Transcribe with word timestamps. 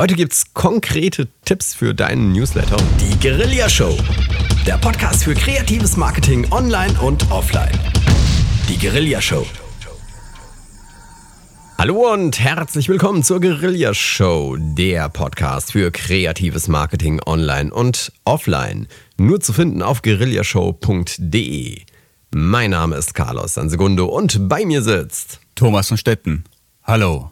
Heute 0.00 0.14
gibt's 0.14 0.54
konkrete 0.54 1.28
Tipps 1.44 1.74
für 1.74 1.94
deinen 1.94 2.32
Newsletter. 2.32 2.78
Die 2.98 3.20
Guerilla 3.20 3.68
Show. 3.68 3.94
Der 4.66 4.78
Podcast 4.78 5.24
für 5.24 5.34
kreatives 5.34 5.98
Marketing 5.98 6.50
online 6.50 6.98
und 7.02 7.30
offline. 7.30 7.78
Die 8.66 8.78
Guerilla 8.78 9.20
Show. 9.20 9.44
Hallo 11.76 12.14
und 12.14 12.40
herzlich 12.40 12.88
willkommen 12.88 13.22
zur 13.22 13.42
Guerilla 13.42 13.92
Show, 13.92 14.56
der 14.58 15.10
Podcast 15.10 15.72
für 15.72 15.90
kreatives 15.90 16.66
Marketing 16.66 17.20
online 17.26 17.70
und 17.70 18.10
offline. 18.24 18.88
Nur 19.18 19.40
zu 19.42 19.52
finden 19.52 19.82
auf 19.82 20.00
guerillashow.de. 20.00 21.82
Mein 22.34 22.70
Name 22.70 22.96
ist 22.96 23.12
Carlos 23.12 23.52
Sansegundo 23.52 24.06
und 24.06 24.48
bei 24.48 24.64
mir 24.64 24.80
sitzt 24.80 25.40
Thomas 25.54 25.88
von 25.88 25.98
Stetten. 25.98 26.44
Hallo. 26.84 27.30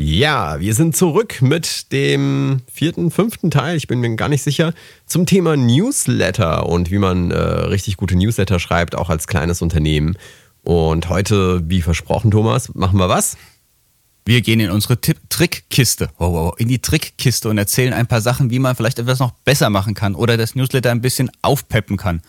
Ja, 0.00 0.60
wir 0.60 0.74
sind 0.74 0.96
zurück 0.96 1.42
mit 1.42 1.90
dem 1.90 2.62
vierten, 2.72 3.10
fünften 3.10 3.50
Teil, 3.50 3.76
ich 3.76 3.88
bin 3.88 3.98
mir 3.98 4.14
gar 4.14 4.28
nicht 4.28 4.44
sicher, 4.44 4.72
zum 5.06 5.26
Thema 5.26 5.56
Newsletter 5.56 6.68
und 6.68 6.92
wie 6.92 6.98
man 6.98 7.32
äh, 7.32 7.36
richtig 7.36 7.96
gute 7.96 8.14
Newsletter 8.14 8.60
schreibt, 8.60 8.94
auch 8.94 9.10
als 9.10 9.26
kleines 9.26 9.60
Unternehmen. 9.60 10.16
Und 10.62 11.08
heute, 11.08 11.68
wie 11.68 11.82
versprochen, 11.82 12.30
Thomas, 12.30 12.72
machen 12.74 12.98
wir 12.98 13.08
was? 13.08 13.36
Wir 14.24 14.40
gehen 14.40 14.60
in 14.60 14.70
unsere 14.70 15.00
Trickkiste, 15.00 16.10
wow, 16.18 16.32
wow, 16.32 16.54
in 16.58 16.68
die 16.68 16.80
Trickkiste 16.80 17.48
und 17.48 17.58
erzählen 17.58 17.92
ein 17.92 18.06
paar 18.06 18.20
Sachen, 18.20 18.50
wie 18.50 18.60
man 18.60 18.76
vielleicht 18.76 19.00
etwas 19.00 19.18
noch 19.18 19.32
besser 19.32 19.68
machen 19.68 19.94
kann 19.94 20.14
oder 20.14 20.36
das 20.36 20.54
Newsletter 20.54 20.92
ein 20.92 21.00
bisschen 21.00 21.30
aufpeppen 21.42 21.96
kann. 21.96 22.22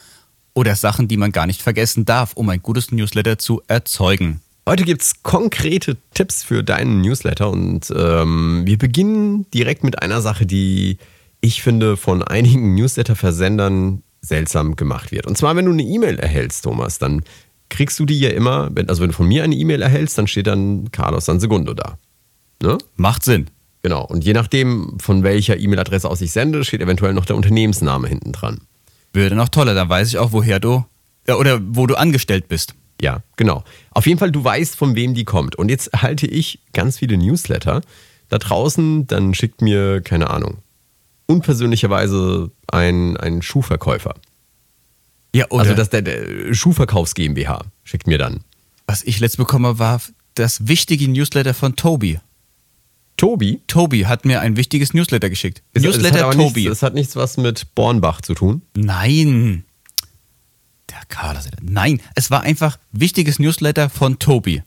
Oder 0.55 0.75
Sachen, 0.75 1.07
die 1.07 1.17
man 1.17 1.31
gar 1.31 1.45
nicht 1.45 1.61
vergessen 1.61 2.05
darf, 2.05 2.33
um 2.33 2.49
ein 2.49 2.63
gutes 2.63 2.91
Newsletter 2.91 3.37
zu 3.37 3.61
erzeugen. 3.67 4.41
Heute 4.69 4.83
gibt 4.83 5.01
es 5.01 5.23
konkrete 5.23 5.97
Tipps 6.13 6.43
für 6.43 6.63
deinen 6.63 7.01
Newsletter 7.01 7.49
und 7.49 7.91
ähm, 7.97 8.61
wir 8.67 8.77
beginnen 8.77 9.49
direkt 9.49 9.83
mit 9.83 9.99
einer 9.99 10.21
Sache, 10.21 10.45
die 10.45 10.99
ich 11.41 11.63
finde 11.63 11.97
von 11.97 12.21
einigen 12.21 12.75
Newsletter-Versendern 12.75 14.03
seltsam 14.21 14.75
gemacht 14.75 15.11
wird. 15.11 15.25
Und 15.25 15.39
zwar, 15.39 15.55
wenn 15.55 15.65
du 15.65 15.71
eine 15.71 15.81
E-Mail 15.81 16.19
erhältst, 16.19 16.65
Thomas, 16.65 16.99
dann 16.99 17.23
kriegst 17.69 17.99
du 17.99 18.05
die 18.05 18.19
ja 18.19 18.29
immer, 18.29 18.69
wenn, 18.75 18.89
also 18.89 19.01
wenn 19.01 19.09
du 19.09 19.15
von 19.15 19.27
mir 19.27 19.43
eine 19.43 19.55
E-Mail 19.55 19.81
erhältst, 19.81 20.19
dann 20.19 20.27
steht 20.27 20.45
dann 20.45 20.91
Carlos 20.91 21.25
Sansegundo 21.25 21.73
da. 21.73 21.97
Ne? 22.61 22.77
Macht 22.95 23.23
Sinn. 23.23 23.49
Genau. 23.81 24.05
Und 24.05 24.23
je 24.23 24.33
nachdem, 24.33 24.99
von 24.99 25.23
welcher 25.23 25.57
E-Mail-Adresse 25.57 26.07
aus 26.07 26.21
ich 26.21 26.31
sende, 26.31 26.63
steht 26.63 26.81
eventuell 26.81 27.15
noch 27.15 27.25
der 27.25 27.37
Unternehmensname 27.37 28.07
hinten 28.07 28.33
dran. 28.33 28.59
Würde 29.13 29.33
noch 29.33 29.49
toller, 29.49 29.73
dann 29.73 29.89
weiß 29.89 30.09
ich 30.09 30.19
auch, 30.19 30.31
woher 30.31 30.59
du 30.59 30.85
oder 31.27 31.59
wo 31.59 31.87
du 31.87 31.95
angestellt 31.95 32.47
bist. 32.47 32.75
Ja, 33.01 33.23
genau. 33.37 33.63
Auf 33.91 34.07
jeden 34.07 34.19
Fall, 34.19 34.31
du 34.31 34.43
weißt, 34.43 34.75
von 34.75 34.95
wem 34.95 35.13
die 35.13 35.25
kommt. 35.25 35.55
Und 35.55 35.69
jetzt 35.69 35.91
halte 36.01 36.27
ich 36.27 36.59
ganz 36.73 36.97
viele 36.97 37.17
Newsletter 37.17 37.81
da 38.27 38.37
draußen, 38.37 39.07
dann 39.07 39.33
schickt 39.33 39.61
mir, 39.61 40.01
keine 40.01 40.29
Ahnung, 40.29 40.57
unpersönlicherweise 41.25 42.51
ein, 42.67 43.17
ein 43.17 43.41
Schuhverkäufer. 43.41 44.15
Ja, 45.33 45.45
oder 45.49 45.61
also 45.61 45.73
das, 45.75 45.89
der, 45.89 46.01
der 46.01 46.53
Schuhverkaufs 46.53 47.13
GmbH 47.13 47.65
schickt 47.83 48.07
mir 48.07 48.17
dann. 48.17 48.41
Was 48.87 49.03
ich 49.03 49.19
letzt 49.19 49.37
bekommen 49.37 49.79
war 49.79 50.01
das 50.35 50.67
wichtige 50.67 51.07
Newsletter 51.07 51.53
von 51.53 51.75
Tobi. 51.75 52.19
Tobi? 53.17 53.61
Tobi 53.67 54.05
hat 54.05 54.25
mir 54.25 54.39
ein 54.39 54.55
wichtiges 54.55 54.93
Newsletter 54.93 55.29
geschickt. 55.29 55.61
Ist, 55.73 55.83
Newsletter 55.83 56.27
das 56.27 56.35
Tobi. 56.35 56.61
Nichts, 56.61 56.79
das 56.79 56.83
hat 56.83 56.93
nichts 56.93 57.15
was 57.15 57.37
mit 57.37 57.75
Bornbach 57.75 58.21
zu 58.21 58.33
tun? 58.33 58.61
Nein. 58.75 59.65
Der 60.89 61.01
Carlos. 61.07 61.47
Nein, 61.61 62.01
es 62.15 62.31
war 62.31 62.41
einfach 62.41 62.77
wichtiges 62.91 63.39
Newsletter 63.39 63.89
von 63.89 64.19
Tobi. 64.19 64.63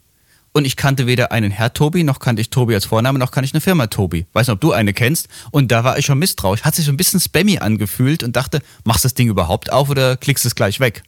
Und 0.53 0.65
ich 0.65 0.75
kannte 0.75 1.07
weder 1.07 1.31
einen 1.31 1.49
Herr 1.51 1.73
Tobi, 1.73 2.03
noch 2.03 2.19
kannte 2.19 2.41
ich 2.41 2.51
Tobi 2.51 2.75
als 2.75 2.85
Vorname, 2.85 3.17
noch 3.17 3.31
kannte 3.31 3.47
ich 3.47 3.53
eine 3.53 3.61
Firma 3.61 3.87
Tobi. 3.87 4.27
Weiß 4.33 4.47
nicht, 4.47 4.53
ob 4.53 4.61
du 4.61 4.71
eine 4.71 4.93
kennst. 4.93 5.27
Und 5.51 5.71
da 5.71 5.83
war 5.83 5.97
ich 5.97 6.05
schon 6.05 6.19
misstrauisch. 6.19 6.61
Hat 6.61 6.75
sich 6.75 6.85
so 6.85 6.91
ein 6.91 6.97
bisschen 6.97 7.19
spammy 7.19 7.57
angefühlt 7.57 8.21
und 8.21 8.35
dachte, 8.35 8.61
machst 8.83 9.03
du 9.03 9.07
das 9.07 9.15
Ding 9.15 9.27
überhaupt 9.27 9.71
auf 9.71 9.89
oder 9.89 10.15
klickst 10.15 10.45
es 10.45 10.53
gleich 10.53 10.79
weg? 10.79 11.03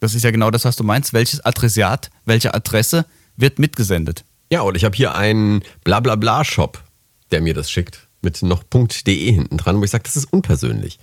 Das 0.00 0.14
ist 0.14 0.24
ja 0.24 0.32
genau 0.32 0.50
das, 0.50 0.64
was 0.64 0.74
du 0.74 0.82
meinst. 0.82 1.12
Welches 1.12 1.40
Adressat, 1.44 2.10
welche 2.24 2.54
Adresse 2.54 3.06
wird 3.36 3.60
mitgesendet? 3.60 4.24
Ja, 4.50 4.62
und 4.62 4.76
ich 4.76 4.84
habe 4.84 4.96
hier 4.96 5.14
einen 5.14 5.62
Blablabla-Shop, 5.84 6.82
der 7.30 7.40
mir 7.40 7.54
das 7.54 7.70
schickt. 7.70 8.08
Mit 8.20 8.42
noch 8.42 8.64
.de 8.64 9.32
hinten 9.32 9.58
dran, 9.58 9.78
wo 9.78 9.84
ich 9.84 9.90
sage, 9.90 10.04
das 10.04 10.16
ist 10.16 10.32
unpersönlich. 10.32 10.98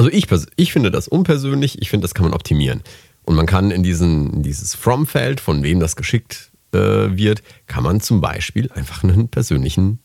Also 0.00 0.10
ich, 0.12 0.28
ich 0.56 0.72
finde 0.72 0.90
das 0.90 1.08
unpersönlich, 1.08 1.82
ich 1.82 1.90
finde, 1.90 2.06
das 2.06 2.14
kann 2.14 2.24
man 2.24 2.32
optimieren. 2.32 2.80
Und 3.24 3.34
man 3.34 3.44
kann 3.44 3.70
in, 3.70 3.82
diesen, 3.82 4.32
in 4.32 4.42
dieses 4.42 4.74
From-Feld, 4.74 5.40
von 5.40 5.62
wem 5.62 5.78
das 5.78 5.94
geschickt 5.94 6.52
äh, 6.72 6.78
wird, 6.78 7.42
kann 7.66 7.84
man 7.84 8.00
zum 8.00 8.22
Beispiel 8.22 8.70
einfach 8.72 9.04
einen 9.04 9.28
persönlichen 9.28 9.98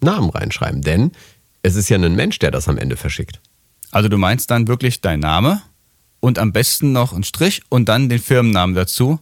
Namen 0.00 0.30
reinschreiben. 0.30 0.80
Denn 0.80 1.12
es 1.60 1.74
ist 1.74 1.90
ja 1.90 1.98
ein 1.98 2.16
Mensch, 2.16 2.38
der 2.38 2.50
das 2.50 2.66
am 2.66 2.78
Ende 2.78 2.96
verschickt. 2.96 3.42
Also 3.90 4.08
du 4.08 4.16
meinst 4.16 4.50
dann 4.50 4.68
wirklich 4.68 5.02
dein 5.02 5.20
Name 5.20 5.60
und 6.20 6.38
am 6.38 6.52
besten 6.52 6.92
noch 6.92 7.12
einen 7.12 7.22
Strich 7.22 7.60
und 7.68 7.90
dann 7.90 8.08
den 8.08 8.20
Firmennamen 8.20 8.74
dazu 8.74 9.20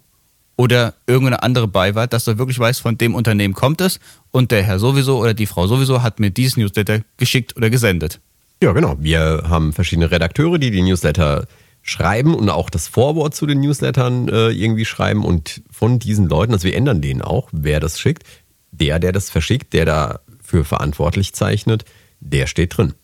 oder 0.55 0.95
irgendeine 1.09 1.43
andere 1.43 1.67
Beiwart, 1.67 2.13
dass 2.13 2.27
du 2.27 2.39
wirklich 2.39 2.61
weißt, 2.61 2.81
von 2.81 2.97
dem 2.97 3.17
Unternehmen 3.17 3.55
kommt 3.55 3.81
es 3.81 3.99
und 4.31 4.53
der 4.53 4.63
Herr 4.63 4.79
sowieso 4.79 5.19
oder 5.19 5.35
die 5.35 5.47
Frau 5.47 5.67
sowieso 5.67 6.05
hat 6.05 6.21
mir 6.21 6.31
dieses 6.31 6.57
Newsletter 6.57 7.01
geschickt 7.17 7.57
oder 7.57 7.69
gesendet. 7.69 8.21
Ja, 8.63 8.73
genau. 8.73 8.97
Wir 8.99 9.45
haben 9.49 9.73
verschiedene 9.73 10.11
Redakteure, 10.11 10.59
die 10.59 10.71
die 10.71 10.83
Newsletter 10.83 11.47
schreiben 11.83 12.35
und 12.35 12.51
auch 12.51 12.69
das 12.69 12.89
Vorwort 12.89 13.35
zu 13.35 13.47
den 13.47 13.61
Newslettern 13.61 14.29
äh, 14.29 14.51
irgendwie 14.51 14.85
schreiben. 14.85 15.25
Und 15.25 15.63
von 15.71 15.99
diesen 15.99 16.29
Leuten, 16.29 16.53
also 16.53 16.65
wir 16.65 16.77
ändern 16.77 17.01
denen 17.01 17.23
auch, 17.23 17.49
wer 17.53 17.81
das 17.81 17.99
schickt. 17.99 18.25
Der, 18.71 18.99
der 18.99 19.13
das 19.13 19.31
verschickt, 19.31 19.73
der 19.73 19.87
dafür 19.87 20.65
verantwortlich 20.65 21.33
zeichnet, 21.33 21.85
der 22.21 22.47
steht 22.47 22.77
drin. 22.77 22.95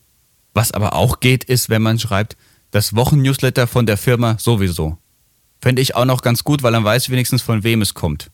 Was 0.53 0.73
aber 0.73 0.95
auch 0.95 1.21
geht, 1.21 1.45
ist, 1.45 1.71
wenn 1.71 1.83
man 1.83 1.99
schreibt, 1.99 2.37
das 2.71 2.95
Wochennewsletter 2.95 3.67
von 3.67 3.87
der 3.87 3.97
Firma 3.97 4.37
sowieso. 4.39 4.99
Fände 5.61 5.81
ich 5.81 5.97
auch 5.97 6.05
noch 6.05 6.21
ganz 6.21 6.45
gut, 6.45 6.63
weil 6.63 6.73
dann 6.73 6.85
weiß 6.85 7.09
wenigstens, 7.11 7.41
von 7.41 7.65
wem 7.65 7.81
es 7.81 7.95
kommt. 7.95 8.31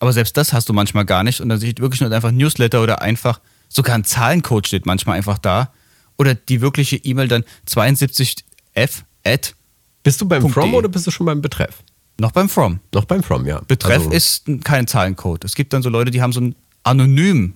Aber 0.00 0.12
selbst 0.12 0.36
das 0.36 0.52
hast 0.52 0.68
du 0.68 0.72
manchmal 0.72 1.04
gar 1.04 1.22
nicht 1.22 1.40
und 1.40 1.48
dann 1.48 1.58
steht 1.58 1.80
wirklich 1.80 2.00
nur 2.00 2.10
einfach 2.10 2.32
Newsletter 2.32 2.82
oder 2.82 3.00
einfach, 3.00 3.40
sogar 3.68 3.94
ein 3.94 4.04
Zahlencode 4.04 4.66
steht 4.66 4.86
manchmal 4.86 5.16
einfach 5.16 5.38
da 5.38 5.72
oder 6.16 6.34
die 6.34 6.60
wirkliche 6.60 6.96
E-Mail 6.96 7.28
dann 7.28 7.44
72f 7.68 9.02
at. 9.24 9.54
Bist 10.02 10.20
du 10.20 10.28
beim 10.28 10.48
From 10.48 10.74
oder 10.74 10.88
bist 10.88 11.06
du 11.06 11.10
schon 11.10 11.26
beim 11.26 11.40
Betreff? 11.40 11.82
Noch 12.18 12.32
beim 12.32 12.48
From. 12.48 12.80
Noch 12.92 13.06
beim 13.06 13.22
From, 13.22 13.46
ja. 13.46 13.60
Betreff 13.66 14.04
also. 14.04 14.10
ist 14.10 14.44
kein 14.62 14.86
Zahlencode. 14.86 15.44
Es 15.44 15.54
gibt 15.54 15.72
dann 15.72 15.82
so 15.82 15.88
Leute, 15.88 16.10
die 16.10 16.22
haben 16.22 16.32
so 16.32 16.40
ein 16.40 16.54
anonym 16.84 17.54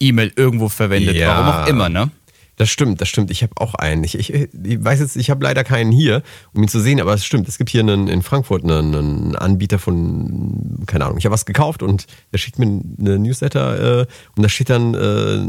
E-Mail 0.00 0.32
irgendwo 0.36 0.68
verwendet, 0.68 1.16
ja. 1.16 1.28
warum 1.28 1.46
auch 1.46 1.68
immer, 1.68 1.88
ne? 1.88 2.10
Das 2.56 2.70
stimmt, 2.70 3.02
das 3.02 3.08
stimmt. 3.08 3.30
Ich 3.30 3.42
habe 3.42 3.52
auch 3.56 3.74
einen. 3.74 4.02
Ich, 4.02 4.18
ich, 4.18 4.32
ich, 4.32 4.48
weiß 4.82 5.00
jetzt, 5.00 5.16
ich 5.16 5.28
habe 5.28 5.44
leider 5.44 5.62
keinen 5.62 5.92
hier, 5.92 6.22
um 6.54 6.62
ihn 6.62 6.68
zu 6.68 6.80
sehen, 6.80 7.00
aber 7.00 7.12
es 7.12 7.24
stimmt. 7.24 7.46
Es 7.48 7.58
gibt 7.58 7.68
hier 7.68 7.82
einen, 7.82 8.08
in 8.08 8.22
Frankfurt 8.22 8.64
einen, 8.64 8.94
einen 8.94 9.36
Anbieter 9.36 9.78
von, 9.78 10.82
keine 10.86 11.04
Ahnung, 11.04 11.18
ich 11.18 11.26
habe 11.26 11.34
was 11.34 11.44
gekauft 11.44 11.82
und 11.82 12.06
der 12.32 12.38
schickt 12.38 12.58
mir 12.58 12.82
eine 12.98 13.18
Newsletter 13.18 14.00
äh, 14.00 14.06
und 14.36 14.42
da 14.42 14.48
steht 14.48 14.70
dann, 14.70 14.94
äh, 14.94 15.44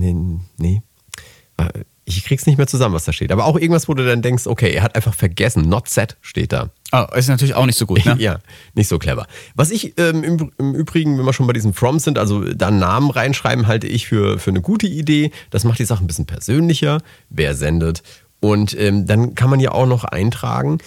nee, 0.00 0.38
nee, 0.56 0.82
ich 2.06 2.24
krieg's 2.24 2.46
nicht 2.46 2.58
mehr 2.58 2.66
zusammen, 2.66 2.94
was 2.94 3.04
da 3.04 3.12
steht. 3.12 3.32
Aber 3.32 3.46
auch 3.46 3.56
irgendwas, 3.56 3.88
wo 3.88 3.94
du 3.94 4.04
dann 4.04 4.20
denkst, 4.20 4.46
okay, 4.46 4.72
er 4.72 4.82
hat 4.82 4.94
einfach 4.94 5.14
vergessen. 5.14 5.68
Not 5.68 5.88
set 5.88 6.16
steht 6.20 6.52
da. 6.52 6.70
Ah, 6.90 7.08
ist 7.16 7.28
natürlich 7.28 7.54
auch 7.54 7.66
nicht 7.66 7.78
so 7.78 7.86
gut, 7.86 8.04
ne? 8.04 8.16
ja, 8.18 8.38
nicht 8.74 8.88
so 8.88 8.98
clever. 8.98 9.26
Was 9.54 9.70
ich 9.70 9.98
ähm, 9.98 10.22
im, 10.22 10.52
im, 10.58 10.74
Übrigen, 10.74 11.18
wenn 11.18 11.24
wir 11.24 11.32
schon 11.32 11.46
bei 11.46 11.54
diesen 11.54 11.72
From 11.72 11.98
sind, 11.98 12.18
also 12.18 12.44
da 12.44 12.70
Namen 12.70 13.10
reinschreiben, 13.10 13.66
halte 13.66 13.86
ich 13.86 14.06
für, 14.06 14.38
für 14.38 14.50
eine 14.50 14.60
gute 14.60 14.86
Idee. 14.86 15.30
Das 15.50 15.64
macht 15.64 15.78
die 15.78 15.86
Sache 15.86 16.04
ein 16.04 16.06
bisschen 16.06 16.26
persönlicher, 16.26 17.00
wer 17.30 17.54
sendet. 17.54 18.02
Und 18.40 18.78
ähm, 18.78 19.06
dann 19.06 19.34
kann 19.34 19.48
man 19.48 19.60
ja 19.60 19.72
auch 19.72 19.86
noch 19.86 20.04
eintragen, 20.04 20.78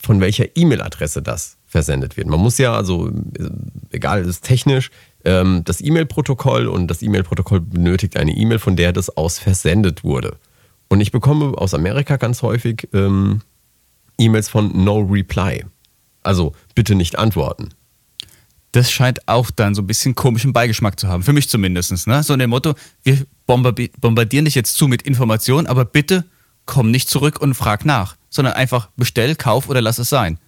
von 0.00 0.20
welcher 0.20 0.56
E-Mail-Adresse 0.56 1.22
das 1.22 1.56
versendet 1.66 2.16
wird. 2.16 2.28
Man 2.28 2.38
muss 2.38 2.58
ja, 2.58 2.74
also 2.74 3.08
äh, 3.08 3.48
egal, 3.90 4.20
es 4.20 4.28
ist 4.28 4.44
technisch, 4.44 4.90
ähm, 5.24 5.62
das 5.64 5.80
E-Mail-Protokoll 5.80 6.66
und 6.66 6.88
das 6.88 7.02
E-Mail-Protokoll 7.02 7.60
benötigt 7.60 8.16
eine 8.16 8.32
E-Mail, 8.32 8.58
von 8.58 8.76
der 8.76 8.92
das 8.92 9.16
aus 9.16 9.38
versendet 9.38 10.04
wurde. 10.04 10.36
Und 10.88 11.00
ich 11.00 11.12
bekomme 11.12 11.56
aus 11.56 11.74
Amerika 11.74 12.16
ganz 12.16 12.42
häufig 12.42 12.88
ähm, 12.92 13.42
E-Mails 14.18 14.48
von 14.48 14.84
No 14.84 14.98
Reply. 15.00 15.64
Also 16.22 16.54
bitte 16.74 16.94
nicht 16.94 17.18
antworten. 17.18 17.70
Das 18.72 18.90
scheint 18.90 19.26
auch 19.26 19.50
dann 19.50 19.74
so 19.74 19.82
ein 19.82 19.86
bisschen 19.86 20.14
komischen 20.14 20.52
Beigeschmack 20.52 20.98
zu 20.98 21.08
haben. 21.08 21.22
Für 21.22 21.32
mich 21.32 21.48
zumindest. 21.48 22.06
Ne? 22.06 22.22
So 22.22 22.34
in 22.34 22.38
dem 22.38 22.50
Motto, 22.50 22.74
wir 23.02 23.26
bombardieren 23.46 24.44
dich 24.44 24.54
jetzt 24.54 24.74
zu 24.74 24.86
mit 24.86 25.02
Informationen, 25.02 25.66
aber 25.66 25.84
bitte 25.84 26.24
komm 26.66 26.90
nicht 26.90 27.08
zurück 27.08 27.40
und 27.40 27.54
frag 27.54 27.84
nach, 27.84 28.16
sondern 28.28 28.54
einfach 28.54 28.88
bestell, 28.96 29.34
kauf 29.34 29.68
oder 29.68 29.80
lass 29.80 29.98
es 29.98 30.08
sein. 30.08 30.38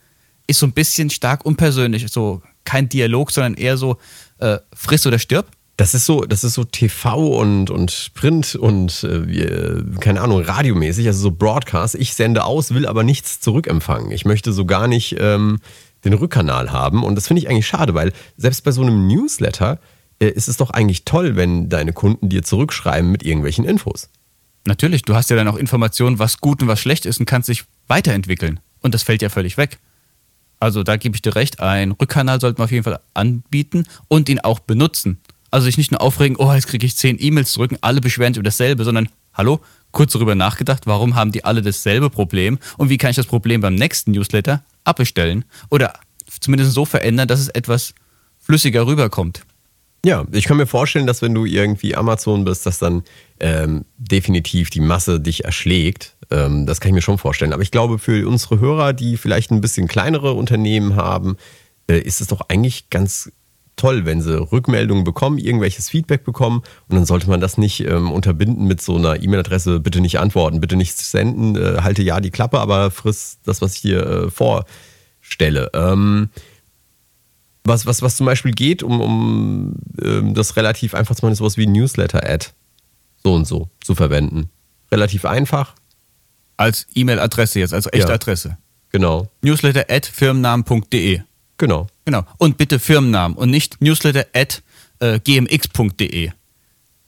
Ist 0.47 0.61
so 0.61 0.67
ein 0.67 0.73
bisschen 0.73 1.11
stark 1.11 1.45
unpersönlich. 1.45 2.07
So 2.13 2.43
kein 2.65 2.89
Dialog, 2.89 3.31
sondern 3.31 3.55
eher 3.55 3.77
so 3.77 3.97
äh, 4.39 4.59
friss 4.75 5.07
oder 5.07 5.19
stirb. 5.19 5.47
Das 5.77 5.95
ist 5.95 6.05
so, 6.05 6.23
das 6.23 6.45
ist 6.45 6.55
so 6.55 6.65
TV 6.65 7.39
und, 7.39 7.71
und 7.71 8.11
Print 8.15 8.55
und 8.55 9.05
äh, 9.05 9.83
keine 10.01 10.21
Ahnung, 10.21 10.43
radiomäßig, 10.43 11.07
also 11.07 11.21
so 11.21 11.31
Broadcast. 11.31 11.95
Ich 11.95 12.15
sende 12.15 12.45
aus, 12.45 12.75
will 12.75 12.87
aber 12.87 13.05
nichts 13.05 13.41
zurückempfangen. 13.41 14.11
Ich 14.13 14.25
möchte 14.25 14.53
so 14.53 14.67
gar 14.67 14.87
nicht 14.87 15.17
ähm, 15.19 15.59
den 16.05 16.13
Rückkanal 16.13 16.73
haben. 16.73 17.03
Und 17.03 17.15
das 17.15 17.27
finde 17.27 17.43
ich 17.43 17.49
eigentlich 17.49 17.67
schade, 17.67 17.95
weil 17.95 18.13
selbst 18.37 18.65
bei 18.65 18.71
so 18.71 18.83
einem 18.83 19.07
Newsletter 19.07 19.79
äh, 20.21 20.29
ist 20.29 20.49
es 20.49 20.57
doch 20.57 20.71
eigentlich 20.71 21.05
toll, 21.05 21.37
wenn 21.37 21.69
deine 21.69 21.93
Kunden 21.93 22.29
dir 22.29 22.43
zurückschreiben 22.43 23.11
mit 23.11 23.23
irgendwelchen 23.23 23.65
Infos. 23.65 24.09
Natürlich, 24.67 25.03
du 25.03 25.15
hast 25.15 25.31
ja 25.31 25.37
dann 25.37 25.49
auch 25.49 25.57
Informationen, 25.57 26.19
was 26.19 26.39
gut 26.39 26.63
und 26.63 26.69
was 26.69 26.81
schlecht 26.81 27.07
ist 27.07 27.19
und 27.19 27.27
kannst 27.27 27.49
dich 27.49 27.65
weiterentwickeln. 27.89 28.61
Und 28.81 28.95
das 28.95 29.03
fällt 29.03 29.23
ja 29.23 29.29
völlig 29.29 29.57
weg. 29.57 29.79
Also 30.63 30.85
da 30.85 30.97
gebe 30.97 31.17
ich 31.17 31.23
dir 31.23 31.35
recht, 31.35 31.59
ein 31.59 31.91
Rückkanal 31.91 32.41
sollte 32.41 32.61
man 32.61 32.67
auf 32.67 32.71
jeden 32.71 32.85
Fall 32.85 33.01
anbieten 33.15 33.85
und 34.07 34.29
ihn 34.29 34.39
auch 34.39 34.61
benutzen. 34.61 35.19
Also 35.51 35.65
sich 35.65 35.77
nicht 35.77 35.91
nur 35.91 36.01
aufregen, 36.01 36.37
oh, 36.37 36.53
jetzt 36.53 36.69
kriege 36.69 36.87
ich 36.87 36.97
zehn 36.97 37.17
E-Mails 37.19 37.51
zurück, 37.51 37.77
alle 37.81 38.01
beschweren 38.01 38.33
sich 38.33 38.39
über 38.39 38.45
dasselbe, 38.45 38.85
sondern 38.85 39.09
hallo, 39.35 39.59
kurz 39.91 40.13
darüber 40.13 40.37
nachgedacht, 40.37 40.87
warum 40.87 41.17
haben 41.17 41.33
die 41.33 41.45
alle 41.45 41.63
dasselbe 41.63 42.11
Problem 42.11 42.61
und 42.79 42.91
wie 42.91 42.97
kann 42.97 43.11
ich 43.11 43.17
das 43.17 43.27
Problem 43.27 43.61
beim 43.61 43.75
nächsten 43.75 44.13
Newsletter 44.13 44.63
abbestellen 44.85 45.45
oder 45.69 45.95
zumindest 46.39 46.75
so 46.75 46.85
verändern, 46.85 47.27
dass 47.27 47.41
es 47.41 47.49
etwas 47.49 47.93
flüssiger 48.39 48.87
rüberkommt. 48.87 49.43
Ja, 50.05 50.25
ich 50.33 50.47
kann 50.47 50.57
mir 50.57 50.67
vorstellen, 50.67 51.07
dass 51.07 51.23
wenn 51.23 51.33
du 51.33 51.45
irgendwie 51.45 51.95
Amazon 51.95 52.45
bist, 52.45 52.67
dass 52.67 52.79
dann 52.79 53.05
ähm, 53.39 53.85
definitiv 53.99 54.71
die 54.71 54.81
Masse 54.81 55.21
dich 55.21 55.45
erschlägt. 55.45 56.17
Ähm, 56.31 56.67
das 56.67 56.81
kann 56.81 56.89
ich 56.89 56.95
mir 56.95 57.03
schon 57.03 57.19
vorstellen. 57.19 57.53
Aber 57.53 57.63
ich 57.63 57.71
glaube, 57.71 58.01
für 58.01 58.27
unsere 58.27 58.59
Hörer, 58.59 58.95
die 58.95 59.17
vielleicht 59.17 59.53
ein 59.53 59.61
bisschen 59.61 59.87
kleinere 59.87 60.33
Unternehmen 60.33 60.97
haben, 60.97 61.37
äh, 61.89 62.01
ist 62.01 62.21
es 62.21 62.27
doch 62.27 62.41
eigentlich 62.49 62.91
ganz 62.91 63.31
toll, 63.77 64.05
wenn 64.05 64.21
sie 64.21 64.39
Rückmeldungen 64.39 65.05
bekommen, 65.05 65.39
irgendwelches 65.39 65.89
Feedback 65.89 66.25
bekommen 66.25 66.63
und 66.89 66.97
dann 66.97 67.07
sollte 67.07 67.29
man 67.29 67.41
das 67.41 67.57
nicht 67.57 67.81
ähm, 67.81 68.11
unterbinden 68.11 68.67
mit 68.67 68.83
so 68.83 68.97
einer 68.97 69.23
E-Mail-Adresse, 69.23 69.81
bitte 69.81 70.01
nicht 70.01 70.19
antworten, 70.19 70.61
bitte 70.61 70.77
nicht 70.77 70.97
senden, 70.99 71.57
äh, 71.57 71.81
halte 71.81 72.03
ja 72.03 72.21
die 72.21 72.31
Klappe, 72.31 72.61
aber 72.61 72.91
friss 72.91 73.39
das, 73.45 73.63
was 73.63 73.77
ich 73.77 73.83
dir 73.83 74.07
äh, 74.07 74.31
vorstelle. 74.31 75.71
Ähm, 75.75 76.29
was, 77.65 77.87
was, 77.87 78.03
was 78.03 78.17
zum 78.17 78.27
Beispiel 78.27 78.53
geht, 78.53 78.83
um, 78.83 79.01
um 79.01 79.75
ähm, 80.03 80.35
das 80.35 80.57
relativ 80.57 80.95
einfach 80.95 81.15
zu 81.15 81.25
machen, 81.25 81.33
ist 81.33 81.39
sowas 81.39 81.57
wie 81.57 81.67
Newsletter-Ad 81.67 82.49
so 83.23 83.35
und 83.35 83.47
so 83.47 83.69
zu 83.85 83.95
verwenden. 83.95 84.49
Relativ 84.91 85.25
einfach. 85.25 85.75
Als 86.57 86.87
E-Mail-Adresse 86.95 87.61
jetzt, 87.61 87.73
als 87.75 87.87
echte 87.87 88.09
Ja. 88.09 88.15
Adresse. 88.15 88.59
Genau. 88.91 89.29
Newsletter 89.43 89.87
at 89.89 90.07
firmennamen.de. 90.07 91.21
Genau. 91.57 91.87
Genau. 92.05 92.25
Und 92.39 92.59
bitte 92.59 92.79
Firmennamen 92.79 93.37
und 93.39 93.51
nicht 93.51 93.81
newsletter 93.81 94.27
at 94.35 94.63
äh, 94.99 95.19
gmx.de. 95.21 96.31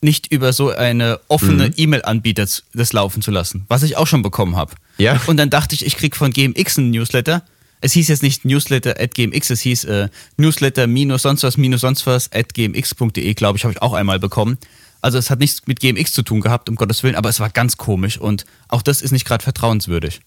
Nicht 0.00 0.30
über 0.32 0.52
so 0.52 0.70
eine 0.70 1.18
offene 1.28 1.68
Mhm. 1.68 1.74
E-Mail-Anbieter 1.76 2.46
das 2.74 2.92
laufen 2.92 3.22
zu 3.22 3.30
lassen, 3.30 3.64
was 3.68 3.82
ich 3.82 3.96
auch 3.96 4.06
schon 4.06 4.22
bekommen 4.22 4.54
habe. 4.56 4.74
Ja. 4.98 5.20
Und 5.26 5.36
dann 5.38 5.50
dachte 5.50 5.74
ich, 5.74 5.84
ich 5.84 5.96
krieg 5.96 6.14
von 6.14 6.30
GMX 6.30 6.78
einen 6.78 6.90
Newsletter. 6.90 7.42
Es 7.84 7.92
hieß 7.92 8.08
jetzt 8.08 8.22
nicht 8.22 8.46
Newsletter 8.46 8.98
at 8.98 9.14
GMX, 9.14 9.50
es 9.50 9.60
hieß 9.60 9.84
äh, 9.84 10.08
Newsletter 10.38 10.86
minus 10.86 11.20
sonst 11.20 11.42
was 11.42 11.58
minus 11.58 11.82
sonst 11.82 12.06
was 12.06 12.32
at 12.32 12.54
gmx.de, 12.54 13.34
glaube 13.34 13.58
ich, 13.58 13.64
habe 13.64 13.74
ich 13.74 13.82
auch 13.82 13.92
einmal 13.92 14.18
bekommen. 14.18 14.56
Also 15.02 15.18
es 15.18 15.28
hat 15.28 15.38
nichts 15.38 15.66
mit 15.66 15.80
GMX 15.80 16.14
zu 16.14 16.22
tun 16.22 16.40
gehabt, 16.40 16.70
um 16.70 16.76
Gottes 16.76 17.02
Willen, 17.02 17.14
aber 17.14 17.28
es 17.28 17.40
war 17.40 17.50
ganz 17.50 17.76
komisch 17.76 18.16
und 18.16 18.46
auch 18.68 18.80
das 18.80 19.02
ist 19.02 19.10
nicht 19.10 19.26
gerade 19.26 19.44
vertrauenswürdig. 19.44 20.22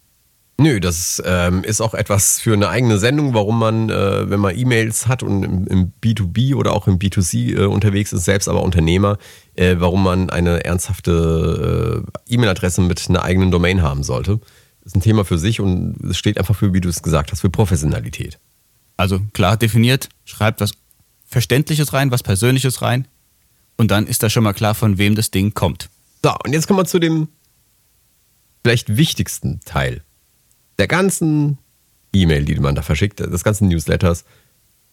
Nö, 0.59 0.79
das 0.79 1.19
ähm, 1.25 1.63
ist 1.63 1.81
auch 1.81 1.95
etwas 1.95 2.39
für 2.39 2.53
eine 2.53 2.69
eigene 2.69 2.99
Sendung, 2.99 3.33
warum 3.33 3.57
man, 3.57 3.89
äh, 3.89 4.29
wenn 4.29 4.39
man 4.39 4.55
E-Mails 4.55 5.07
hat 5.07 5.23
und 5.23 5.41
im, 5.41 5.65
im 5.65 5.93
B2B 6.03 6.53
oder 6.53 6.73
auch 6.73 6.85
im 6.85 6.99
B2C 6.99 7.57
äh, 7.57 7.65
unterwegs 7.65 8.13
ist, 8.13 8.25
selbst 8.25 8.47
aber 8.47 8.61
Unternehmer, 8.61 9.17
äh, 9.55 9.77
warum 9.79 10.03
man 10.03 10.29
eine 10.29 10.63
ernsthafte 10.63 12.05
äh, 12.05 12.33
E-Mail-Adresse 12.35 12.81
mit 12.81 13.03
einer 13.09 13.23
eigenen 13.23 13.49
Domain 13.49 13.81
haben 13.81 14.03
sollte. 14.03 14.41
Ist 14.87 14.95
ein 14.95 15.01
Thema 15.01 15.25
für 15.25 15.37
sich 15.37 15.59
und 15.59 15.97
es 16.03 16.17
steht 16.17 16.37
einfach 16.37 16.55
für, 16.55 16.73
wie 16.73 16.81
du 16.81 16.89
es 16.89 17.03
gesagt 17.03 17.31
hast, 17.31 17.41
für 17.41 17.49
Professionalität. 17.49 18.39
Also 18.95 19.19
klar 19.33 19.57
definiert, 19.57 20.09
schreibt 20.25 20.61
was 20.61 20.71
Verständliches 21.25 21.93
rein, 21.93 22.09
was 22.09 22.23
Persönliches 22.23 22.81
rein 22.81 23.07
und 23.75 23.91
dann 23.91 24.07
ist 24.07 24.23
da 24.23 24.29
schon 24.29 24.43
mal 24.43 24.53
klar, 24.53 24.73
von 24.73 24.97
wem 24.97 25.15
das 25.15 25.29
Ding 25.29 25.53
kommt. 25.53 25.89
So, 26.23 26.33
und 26.43 26.53
jetzt 26.53 26.67
kommen 26.67 26.79
wir 26.79 26.85
zu 26.85 26.99
dem 26.99 27.27
vielleicht 28.63 28.97
wichtigsten 28.97 29.59
Teil 29.65 30.03
der 30.79 30.87
ganzen 30.87 31.57
E-Mail, 32.13 32.45
die 32.45 32.55
man 32.55 32.75
da 32.75 32.81
verschickt, 32.81 33.19
des 33.19 33.43
ganzen 33.43 33.67
Newsletters, 33.67 34.25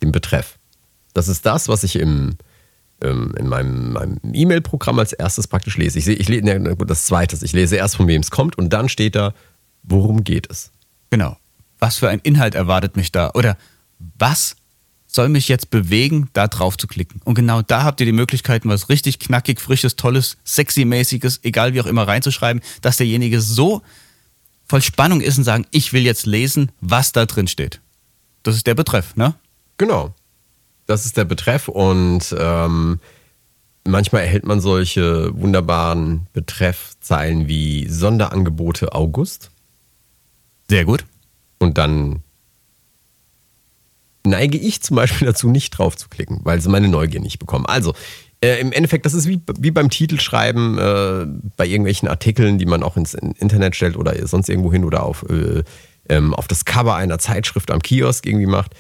dem 0.03 0.13
Betreff. 0.13 0.59
Das 1.13 1.29
ist 1.29 1.47
das, 1.47 1.69
was 1.69 1.85
ich 1.85 1.97
im, 1.97 2.37
ähm, 3.03 3.35
in 3.39 3.47
meinem, 3.47 3.93
meinem 3.93 4.19
E-Mail-Programm 4.33 4.99
als 4.99 5.13
erstes 5.13 5.47
praktisch 5.47 5.77
lese. 5.77 5.99
Ich 5.99 6.05
sehe, 6.05 6.17
ich 6.17 6.29
lese, 6.29 6.45
ne, 6.45 6.77
gut, 6.77 6.91
das 6.91 7.07
zweite, 7.07 7.39
ich 7.43 7.53
lese 7.53 7.77
erst, 7.77 7.97
von 7.97 8.09
wem 8.09 8.21
es 8.21 8.31
kommt 8.31 8.59
und 8.59 8.73
dann 8.73 8.89
steht 8.89 9.15
da, 9.15 9.35
worum 9.85 10.25
geht 10.25 10.51
es. 10.51 10.73
Genau. 11.11 11.37
Was 11.79 11.99
für 11.99 12.09
ein 12.09 12.21
Inhalt 12.21 12.55
erwartet 12.55 12.97
mich 12.97 13.13
da? 13.13 13.31
Oder 13.35 13.57
was 14.19 14.57
soll 15.07 15.29
mich 15.29 15.49
jetzt 15.49 15.71
bewegen, 15.71 16.29
da 16.33 16.49
drauf 16.49 16.77
zu 16.77 16.87
klicken? 16.87 17.21
Und 17.25 17.35
genau 17.35 17.63
da 17.63 17.85
habt 17.85 18.01
ihr 18.01 18.07
die 18.07 18.13
Möglichkeiten, 18.13 18.69
was 18.69 18.89
richtig 18.89 19.19
knackig, 19.19 19.61
frisches, 19.61 19.97
tolles, 19.97 20.37
sexy-mäßiges, 20.45 21.41
egal 21.45 21.75
wie 21.75 21.81
auch 21.81 21.87
immer 21.87 22.09
reinzuschreiben, 22.09 22.63
dass 22.83 22.97
derjenige 22.97 23.41
so 23.41 23.83
voll 24.67 24.83
Spannung 24.83 25.21
ist 25.21 25.39
und 25.39 25.45
sagen, 25.45 25.67
ich 25.71 25.93
will 25.93 26.03
jetzt 26.03 26.27
lesen, 26.27 26.73
was 26.81 27.13
da 27.13 27.27
drin 27.27 27.47
steht. 27.47 27.81
Das 28.43 28.57
ist 28.57 28.67
der 28.67 28.75
Betreff, 28.75 29.15
ne? 29.17 29.35
Genau. 29.79 30.15
Das 30.87 31.07
ist 31.07 31.17
der 31.17 31.25
Betreff 31.25 31.69
und 31.69 32.35
ähm, 32.39 33.01
manchmal 33.87 34.23
erhält 34.23 34.45
man 34.45 34.61
solche 34.61 35.31
wunderbaren 35.39 36.27
Betreffzeilen 36.33 37.49
wie 37.49 37.89
Sonderangebote 37.89 38.93
August. 38.95 39.51
Sehr 40.75 40.85
gut. 40.85 41.05
Und 41.61 41.79
dann 41.79 42.25
neige 44.27 44.59
ich 44.59 44.83
zum 44.83 44.97
Beispiel 44.97 45.25
dazu, 45.29 45.49
nicht 45.49 45.71
drauf 45.71 45.97
zu 45.97 46.09
klicken, 46.09 46.41
weil 46.43 46.61
sie 46.61 46.69
meine 46.69 46.89
Neugier 46.89 47.21
nicht 47.21 47.39
bekommen. 47.39 47.65
Also, 47.65 47.95
äh, 48.43 48.59
im 48.59 48.73
Endeffekt, 48.73 49.07
das 49.07 49.15
ist 49.15 49.29
wie, 49.29 49.41
wie 49.57 49.71
beim 49.71 49.89
Titelschreiben 49.89 50.77
äh, 50.77 51.27
bei 51.57 51.69
irgendwelchen 51.69 52.09
Artikeln, 52.09 52.59
die 52.59 52.67
man 52.67 52.83
auch 52.83 52.97
ins 52.97 53.15
Internet 53.15 53.77
stellt 53.77 53.97
oder 53.97 54.27
sonst 54.27 54.49
irgendwo 54.49 54.73
hin 54.73 54.83
oder 54.83 55.05
auf, 55.05 55.25
äh, 55.31 55.63
ähm, 56.09 56.35
auf 56.35 56.49
das 56.49 56.65
Cover 56.65 56.97
einer 56.97 57.21
Zeitschrift 57.21 57.71
am 57.71 57.81
Kiosk 57.81 58.27
irgendwie 58.27 58.47
macht. 58.47 58.75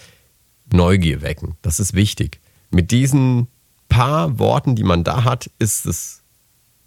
Neugier 0.73 1.23
wecken. 1.23 1.55
Das 1.63 1.79
ist 1.79 1.95
wichtig. 1.95 2.41
Mit 2.73 2.91
diesen 2.91 3.47
paar 3.89 4.41
Worten, 4.41 4.75
die 4.75 4.83
man 4.83 5.05
da 5.05 5.23
hat, 5.23 5.49
ist 5.61 5.87
es 5.87 6.25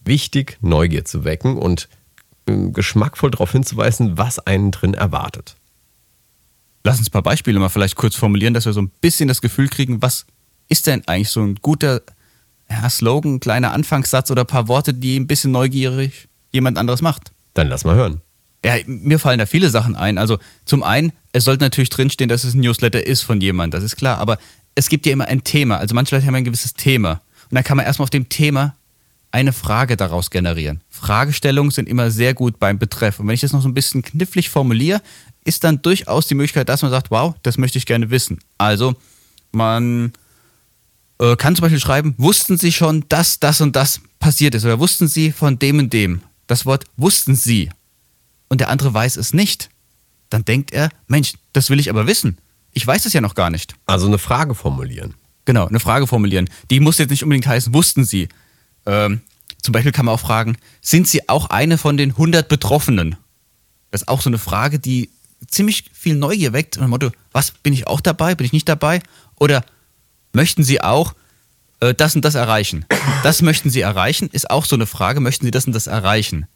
wichtig, 0.04 0.58
Neugier 0.60 1.06
zu 1.06 1.24
wecken 1.24 1.56
und 1.56 1.88
geschmackvoll 2.48 3.32
darauf 3.32 3.52
hinzuweisen, 3.52 4.18
was 4.18 4.40
einen 4.40 4.72
drin 4.72 4.94
erwartet. 4.94 5.56
Lass 6.84 7.00
uns 7.00 7.10
ein 7.10 7.12
paar 7.12 7.24
Beispiele 7.24 7.60
mal 7.60 7.70
vielleicht 7.70 7.96
kurz 7.96 8.16
formulieren, 8.16 8.54
dass 8.54 8.66
wir 8.66 8.74
so 8.74 8.82
ein 8.82 8.92
bisschen 9.02 9.28
das 9.28 9.42
Gefühl 9.42 9.68
kriegen, 9.68 10.02
was 10.02 10.26
ist 10.70 10.88
denn 10.88 11.06
eigentlich 11.08 11.30
so 11.30 11.42
ein 11.42 11.56
guter 11.56 12.02
ja, 12.70 12.90
Slogan, 12.90 13.40
kleiner 13.40 13.74
Anfangssatz 13.74 14.32
oder 14.32 14.42
ein 14.44 14.48
paar 14.48 14.68
Worte, 14.68 14.94
die 14.94 15.18
ein 15.18 15.28
bisschen 15.28 15.52
neugierig 15.52 16.28
jemand 16.52 16.78
anderes 16.78 17.02
macht. 17.02 17.32
Dann 17.54 17.68
lass 17.68 17.86
mal 17.86 17.96
hören. 17.96 18.22
Ja, 18.66 18.76
mir 18.86 19.20
fallen 19.20 19.40
da 19.40 19.46
viele 19.46 19.70
Sachen 19.70 19.96
ein. 19.96 20.18
Also 20.18 20.40
zum 20.66 20.84
einen, 20.84 21.14
es 21.32 21.44
sollte 21.44 21.64
natürlich 21.64 21.90
drinstehen, 21.90 22.30
dass 22.30 22.44
es 22.44 22.54
ein 22.54 22.62
Newsletter 22.62 23.06
ist 23.06 23.22
von 23.22 23.40
jemand, 23.40 23.74
das 23.74 23.84
ist 23.84 23.96
klar. 23.96 24.18
Aber 24.18 24.38
es 24.76 24.90
gibt 24.90 25.06
ja 25.06 25.14
immer 25.14 25.28
ein 25.28 25.44
Thema. 25.44 25.78
Also 25.78 25.96
manche 25.96 26.16
Leute 26.16 26.28
haben 26.28 26.36
ein 26.36 26.44
gewisses 26.44 26.74
Thema. 26.74 27.22
Und 27.50 27.56
dann 27.56 27.64
kann 27.64 27.78
man 27.78 27.86
erstmal 27.86 28.06
auf 28.06 28.10
dem 28.10 28.30
Thema 28.30 28.76
eine 29.32 29.54
Frage 29.54 29.98
daraus 29.98 30.30
generieren. 30.30 30.82
Fragestellungen 30.98 31.72
sind 31.72 31.88
immer 31.88 32.12
sehr 32.12 32.34
gut 32.34 32.60
beim 32.60 32.80
Betreff. 32.80 33.20
Und 33.20 33.28
wenn 33.28 33.36
ich 33.36 33.42
das 33.42 33.54
noch 33.54 33.62
so 33.62 33.70
ein 33.70 33.74
bisschen 33.74 34.02
knifflig 34.02 34.50
formuliere, 34.50 35.02
ist 35.46 35.64
dann 35.64 35.82
durchaus 35.82 36.28
die 36.28 36.36
Möglichkeit, 36.36 36.68
dass 36.68 36.82
man 36.82 36.92
sagt, 36.92 37.12
wow, 37.12 37.36
das 37.44 37.58
möchte 37.58 37.78
ich 37.78 37.86
gerne 37.86 38.10
wissen. 38.10 38.40
Also 38.58 38.96
man 39.52 40.12
äh, 41.20 41.36
kann 41.36 41.56
zum 41.56 41.62
Beispiel 41.64 41.80
schreiben, 41.80 42.16
wussten 42.18 42.58
Sie 42.58 42.72
schon, 42.72 43.06
dass 43.10 43.40
das 43.40 43.62
und 43.62 43.76
das 43.76 44.02
passiert 44.20 44.56
ist? 44.56 44.66
Oder 44.66 44.80
wussten 44.80 45.08
Sie 45.08 45.32
von 45.32 45.58
dem 45.60 45.80
und 45.80 45.94
dem? 45.94 46.22
Das 46.48 46.66
Wort 46.66 46.86
wussten 46.98 47.36
Sie 47.36 47.70
und 48.50 48.60
der 48.60 48.70
andere 48.70 48.94
weiß 48.94 49.18
es 49.18 49.34
nicht, 49.34 49.70
dann 50.30 50.46
denkt 50.46 50.74
er, 50.74 50.90
Mensch, 51.08 51.34
das 51.54 51.70
will 51.70 51.80
ich 51.80 51.90
aber 51.90 52.08
wissen. 52.08 52.38
Ich 52.74 52.86
weiß 52.86 53.06
es 53.06 53.14
ja 53.14 53.22
noch 53.22 53.36
gar 53.36 53.50
nicht. 53.50 53.76
Also 53.86 54.08
eine 54.08 54.18
Frage 54.18 54.54
formulieren. 54.56 55.16
Genau, 55.46 55.66
eine 55.66 55.80
Frage 55.80 56.08
formulieren. 56.08 56.50
Die 56.70 56.80
muss 56.80 56.98
jetzt 56.98 57.10
nicht 57.10 57.24
unbedingt 57.24 57.48
heißen, 57.48 57.74
wussten 57.74 58.04
Sie. 58.04 58.28
Ähm, 58.86 59.22
zum 59.68 59.74
Beispiel 59.74 59.92
kann 59.92 60.06
man 60.06 60.16
auch 60.16 60.22
fragen, 60.22 60.56
sind 60.80 61.10
Sie 61.10 61.28
auch 61.28 61.50
eine 61.50 61.78
von 61.78 61.98
den 61.98 62.12
100 62.12 62.48
Betroffenen? 62.48 63.18
Das 63.92 64.04
ist 64.04 64.08
auch 64.08 64.22
so 64.22 64.30
eine 64.30 64.38
Frage, 64.38 64.80
die 64.80 65.10
ziemlich 65.46 65.84
viel 65.92 66.16
Neugier 66.16 66.54
weckt. 66.54 66.78
Und 66.78 66.84
dem 66.84 66.90
Motto, 66.90 67.12
was, 67.34 67.52
bin 67.52 67.74
ich 67.74 67.86
auch 67.86 68.00
dabei? 68.00 68.34
Bin 68.34 68.46
ich 68.46 68.54
nicht 68.54 68.70
dabei? 68.70 69.02
Oder 69.36 69.66
möchten 70.32 70.64
Sie 70.64 70.80
auch 70.80 71.16
äh, 71.82 71.94
das 71.94 72.16
und 72.16 72.24
das 72.24 72.36
erreichen? 72.36 72.86
Das 73.24 73.42
möchten 73.42 73.70
Sie 73.70 73.82
erreichen, 73.82 74.30
ist 74.32 74.50
auch 74.50 74.64
so 74.64 74.78
eine 74.78 74.86
Frage, 74.86 75.20
möchten 75.20 75.44
Sie 75.44 75.52
das 75.52 75.68
und 75.68 75.74
das 75.74 75.88
erreichen? 75.88 76.48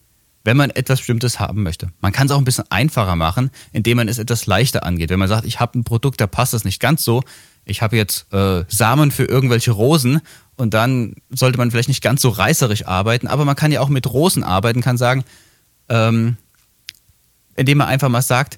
wenn 0.44 0.58
man 0.58 0.72
etwas 0.72 1.00
Bestimmtes 1.00 1.40
haben 1.40 1.64
möchte. 1.64 1.90
Man 2.00 2.12
kann 2.12 2.28
es 2.28 2.32
auch 2.32 2.38
ein 2.38 2.46
bisschen 2.46 2.70
einfacher 2.70 3.16
machen, 3.16 3.52
indem 3.72 3.98
man 3.98 4.08
es 4.08 4.18
etwas 4.18 4.46
leichter 4.46 4.84
angeht. 4.84 5.10
Wenn 5.10 5.20
man 5.20 5.28
sagt, 5.28 5.46
ich 5.46 5.60
habe 5.60 5.78
ein 5.78 5.84
Produkt, 5.84 6.20
da 6.20 6.28
passt 6.28 6.54
das 6.54 6.64
nicht 6.64 6.80
ganz 6.80 7.04
so. 7.04 7.22
Ich 7.64 7.82
habe 7.82 7.96
jetzt 7.96 8.32
äh, 8.34 8.64
Samen 8.68 9.12
für 9.12 9.26
irgendwelche 9.26 9.72
Rosen 9.72 10.22
und 10.58 10.74
dann 10.74 11.16
sollte 11.30 11.58
man 11.58 11.72
vielleicht 11.72 11.90
nicht 11.90 12.04
ganz 12.04 12.22
so 12.22 12.30
reißerisch 12.30 12.86
arbeiten, 12.86 13.28
aber 13.28 13.46
man 13.46 13.56
kann 13.56 13.72
ja 13.72 13.82
auch 13.82 13.90
mit 13.90 14.08
Rosen 14.08 14.44
arbeiten, 14.44 14.82
kann 14.82 14.98
sagen, 14.98 15.24
ähm, 15.90 16.38
indem 17.56 17.80
man 17.80 17.88
einfach 17.88 18.10
mal 18.10 18.22
sagt, 18.22 18.58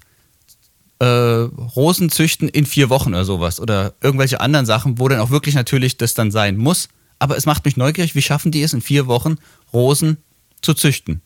äh, 0.98 1.04
Rosen 1.06 2.10
züchten 2.10 2.48
in 2.48 2.66
vier 2.66 2.88
Wochen 2.88 3.10
oder 3.10 3.24
sowas 3.24 3.60
oder 3.60 3.94
irgendwelche 4.00 4.40
anderen 4.40 4.66
Sachen, 4.66 4.98
wo 4.98 5.08
dann 5.08 5.20
auch 5.20 5.30
wirklich 5.30 5.54
natürlich 5.54 5.96
das 5.96 6.14
dann 6.14 6.30
sein 6.30 6.56
muss, 6.56 6.88
aber 7.18 7.36
es 7.36 7.46
macht 7.46 7.64
mich 7.64 7.76
neugierig, 7.76 8.14
wie 8.14 8.22
schaffen 8.22 8.52
die 8.52 8.62
es 8.62 8.72
in 8.72 8.80
vier 8.80 9.06
Wochen, 9.06 9.36
Rosen 9.72 10.18
zu 10.62 10.74
züchten? 10.74 11.22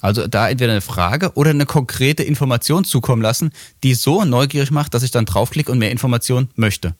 Also 0.00 0.26
da 0.26 0.48
entweder 0.48 0.72
eine 0.72 0.80
Frage 0.80 1.32
oder 1.34 1.50
eine 1.50 1.66
konkrete 1.66 2.22
Information 2.22 2.84
zukommen 2.84 3.22
lassen, 3.22 3.50
die 3.82 3.94
so 3.94 4.24
neugierig 4.24 4.70
macht, 4.70 4.94
dass 4.94 5.02
ich 5.02 5.10
dann 5.10 5.24
draufklicke 5.24 5.72
und 5.72 5.78
mehr 5.78 5.90
Informationen 5.90 6.50
möchte. 6.54 6.94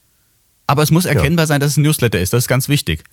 Aber 0.67 0.83
es 0.83 0.91
muss 0.91 1.05
erkennbar 1.05 1.43
ja. 1.43 1.47
sein, 1.47 1.61
dass 1.61 1.71
es 1.71 1.77
ein 1.77 1.83
Newsletter 1.83 2.19
ist. 2.19 2.33
Das 2.33 2.43
ist 2.43 2.47
ganz 2.47 2.67
wichtig. 2.67 3.03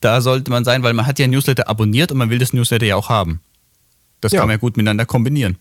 Da 0.00 0.20
sollte 0.20 0.50
man 0.50 0.64
sein, 0.64 0.82
weil 0.82 0.94
man 0.94 1.06
hat 1.06 1.20
ja 1.20 1.24
ein 1.24 1.30
Newsletter 1.30 1.68
abonniert 1.68 2.10
und 2.10 2.18
man 2.18 2.28
will 2.28 2.40
das 2.40 2.52
Newsletter 2.52 2.86
ja 2.86 2.96
auch 2.96 3.08
haben. 3.08 3.40
Das 4.20 4.32
ja. 4.32 4.40
kann 4.40 4.48
man 4.48 4.54
ja 4.54 4.60
gut 4.60 4.76
miteinander 4.76 5.06
kombinieren. 5.06 5.58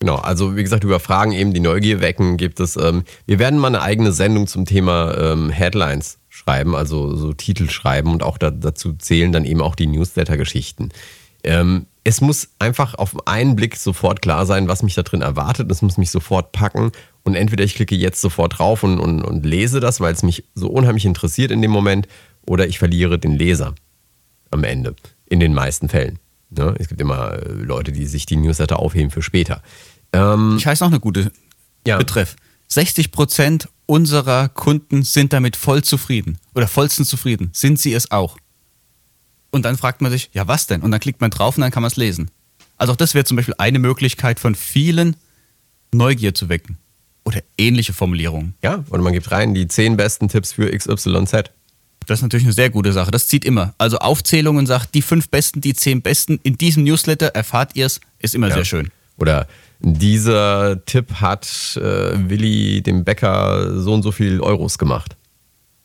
Genau, 0.00 0.16
also 0.16 0.54
wie 0.54 0.62
gesagt, 0.62 0.84
über 0.84 1.00
Fragen 1.00 1.32
eben 1.32 1.54
die 1.54 1.60
Neugier 1.60 2.02
wecken 2.02 2.36
gibt 2.36 2.60
es. 2.60 2.76
Ähm, 2.76 3.04
wir 3.26 3.38
werden 3.38 3.58
mal 3.58 3.68
eine 3.68 3.80
eigene 3.80 4.12
Sendung 4.12 4.46
zum 4.46 4.66
Thema 4.66 5.16
ähm, 5.16 5.48
Headlines 5.48 6.18
schreiben, 6.28 6.74
also 6.74 7.16
so 7.16 7.32
Titel 7.32 7.70
schreiben 7.70 8.12
und 8.12 8.22
auch 8.22 8.36
da, 8.36 8.50
dazu 8.50 8.92
zählen 8.92 9.32
dann 9.32 9.46
eben 9.46 9.62
auch 9.62 9.74
die 9.74 9.86
Newsletter-Geschichten. 9.86 10.90
Ähm, 11.42 11.86
es 12.02 12.20
muss 12.20 12.50
einfach 12.58 12.94
auf 12.96 13.26
einen 13.26 13.56
Blick 13.56 13.76
sofort 13.76 14.20
klar 14.20 14.44
sein, 14.44 14.68
was 14.68 14.82
mich 14.82 14.94
da 14.94 15.02
drin 15.02 15.22
erwartet. 15.22 15.70
Es 15.70 15.80
muss 15.80 15.96
mich 15.96 16.10
sofort 16.10 16.52
packen 16.52 16.92
und 17.24 17.34
entweder 17.34 17.64
ich 17.64 17.74
klicke 17.74 17.96
jetzt 17.96 18.20
sofort 18.20 18.58
drauf 18.58 18.82
und, 18.82 19.00
und, 19.00 19.22
und 19.22 19.44
lese 19.44 19.80
das, 19.80 20.00
weil 20.00 20.12
es 20.12 20.22
mich 20.22 20.44
so 20.54 20.68
unheimlich 20.68 21.06
interessiert 21.06 21.50
in 21.50 21.62
dem 21.62 21.70
Moment, 21.70 22.06
oder 22.46 22.68
ich 22.68 22.78
verliere 22.78 23.18
den 23.18 23.32
Leser 23.32 23.74
am 24.50 24.64
Ende. 24.64 24.94
In 25.26 25.40
den 25.40 25.54
meisten 25.54 25.88
Fällen. 25.88 26.18
Ne? 26.50 26.74
Es 26.78 26.88
gibt 26.88 27.00
immer 27.00 27.32
äh, 27.32 27.52
Leute, 27.52 27.92
die 27.92 28.06
sich 28.06 28.26
die 28.26 28.36
Newsletter 28.36 28.78
aufheben 28.78 29.10
für 29.10 29.22
später. 29.22 29.62
Ähm, 30.12 30.56
ich 30.58 30.66
heiße 30.66 30.84
noch 30.84 30.90
eine 30.90 31.00
gute 31.00 31.32
ja. 31.86 31.96
Betreff. 31.96 32.36
60 32.68 33.10
Prozent 33.10 33.68
unserer 33.86 34.48
Kunden 34.48 35.02
sind 35.02 35.32
damit 35.32 35.56
voll 35.56 35.82
zufrieden 35.82 36.38
oder 36.54 36.68
vollstens 36.68 37.08
zufrieden. 37.08 37.50
Sind 37.52 37.80
sie 37.80 37.94
es 37.94 38.10
auch? 38.10 38.36
Und 39.50 39.64
dann 39.64 39.76
fragt 39.76 40.02
man 40.02 40.10
sich, 40.10 40.30
ja, 40.32 40.46
was 40.48 40.66
denn? 40.66 40.82
Und 40.82 40.90
dann 40.90 41.00
klickt 41.00 41.20
man 41.20 41.30
drauf 41.30 41.56
und 41.56 41.62
dann 41.62 41.70
kann 41.70 41.82
man 41.82 41.90
es 41.90 41.96
lesen. 41.96 42.30
Also 42.76 42.92
auch 42.92 42.96
das 42.96 43.14
wäre 43.14 43.24
zum 43.24 43.36
Beispiel 43.36 43.54
eine 43.58 43.78
Möglichkeit 43.78 44.40
von 44.40 44.54
vielen, 44.54 45.16
Neugier 45.92 46.34
zu 46.34 46.48
wecken. 46.48 46.78
Oder 47.24 47.40
ähnliche 47.56 47.92
Formulierungen. 47.92 48.54
Ja, 48.62 48.84
oder 48.90 49.02
man 49.02 49.12
gibt 49.12 49.30
rein 49.30 49.54
die 49.54 49.66
10 49.66 49.96
besten 49.96 50.28
Tipps 50.28 50.52
für 50.52 50.70
XYZ. 50.70 51.50
Das 52.06 52.18
ist 52.18 52.22
natürlich 52.22 52.44
eine 52.44 52.52
sehr 52.52 52.70
gute 52.70 52.92
Sache. 52.92 53.10
Das 53.10 53.28
zieht 53.28 53.44
immer. 53.44 53.74
Also 53.78 53.98
Aufzählungen 53.98 54.66
sagt, 54.66 54.94
die 54.94 55.02
fünf 55.02 55.28
besten, 55.30 55.60
die 55.60 55.74
zehn 55.74 56.02
besten. 56.02 56.38
In 56.42 56.58
diesem 56.58 56.84
Newsletter 56.84 57.28
erfahrt 57.28 57.76
ihr 57.76 57.86
es, 57.86 58.00
ist 58.18 58.34
immer 58.34 58.48
ja. 58.48 58.54
sehr 58.54 58.64
schön. 58.64 58.90
Oder 59.16 59.46
dieser 59.80 60.84
Tipp 60.84 61.14
hat 61.14 61.46
äh, 61.76 62.28
Willi 62.28 62.82
dem 62.82 63.04
Bäcker 63.04 63.80
so 63.80 63.94
und 63.94 64.02
so 64.02 64.12
viel 64.12 64.40
Euros 64.40 64.78
gemacht. 64.78 65.16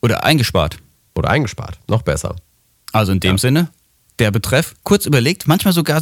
Oder 0.01 0.23
eingespart. 0.23 0.77
Oder 1.15 1.29
eingespart. 1.29 1.79
Noch 1.87 2.01
besser. 2.01 2.35
Also 2.91 3.11
in 3.11 3.19
dem 3.19 3.35
ja. 3.35 3.37
Sinne, 3.37 3.69
der 4.19 4.31
Betreff, 4.31 4.75
kurz 4.83 5.05
überlegt, 5.05 5.47
manchmal 5.47 5.73
sogar 5.73 6.01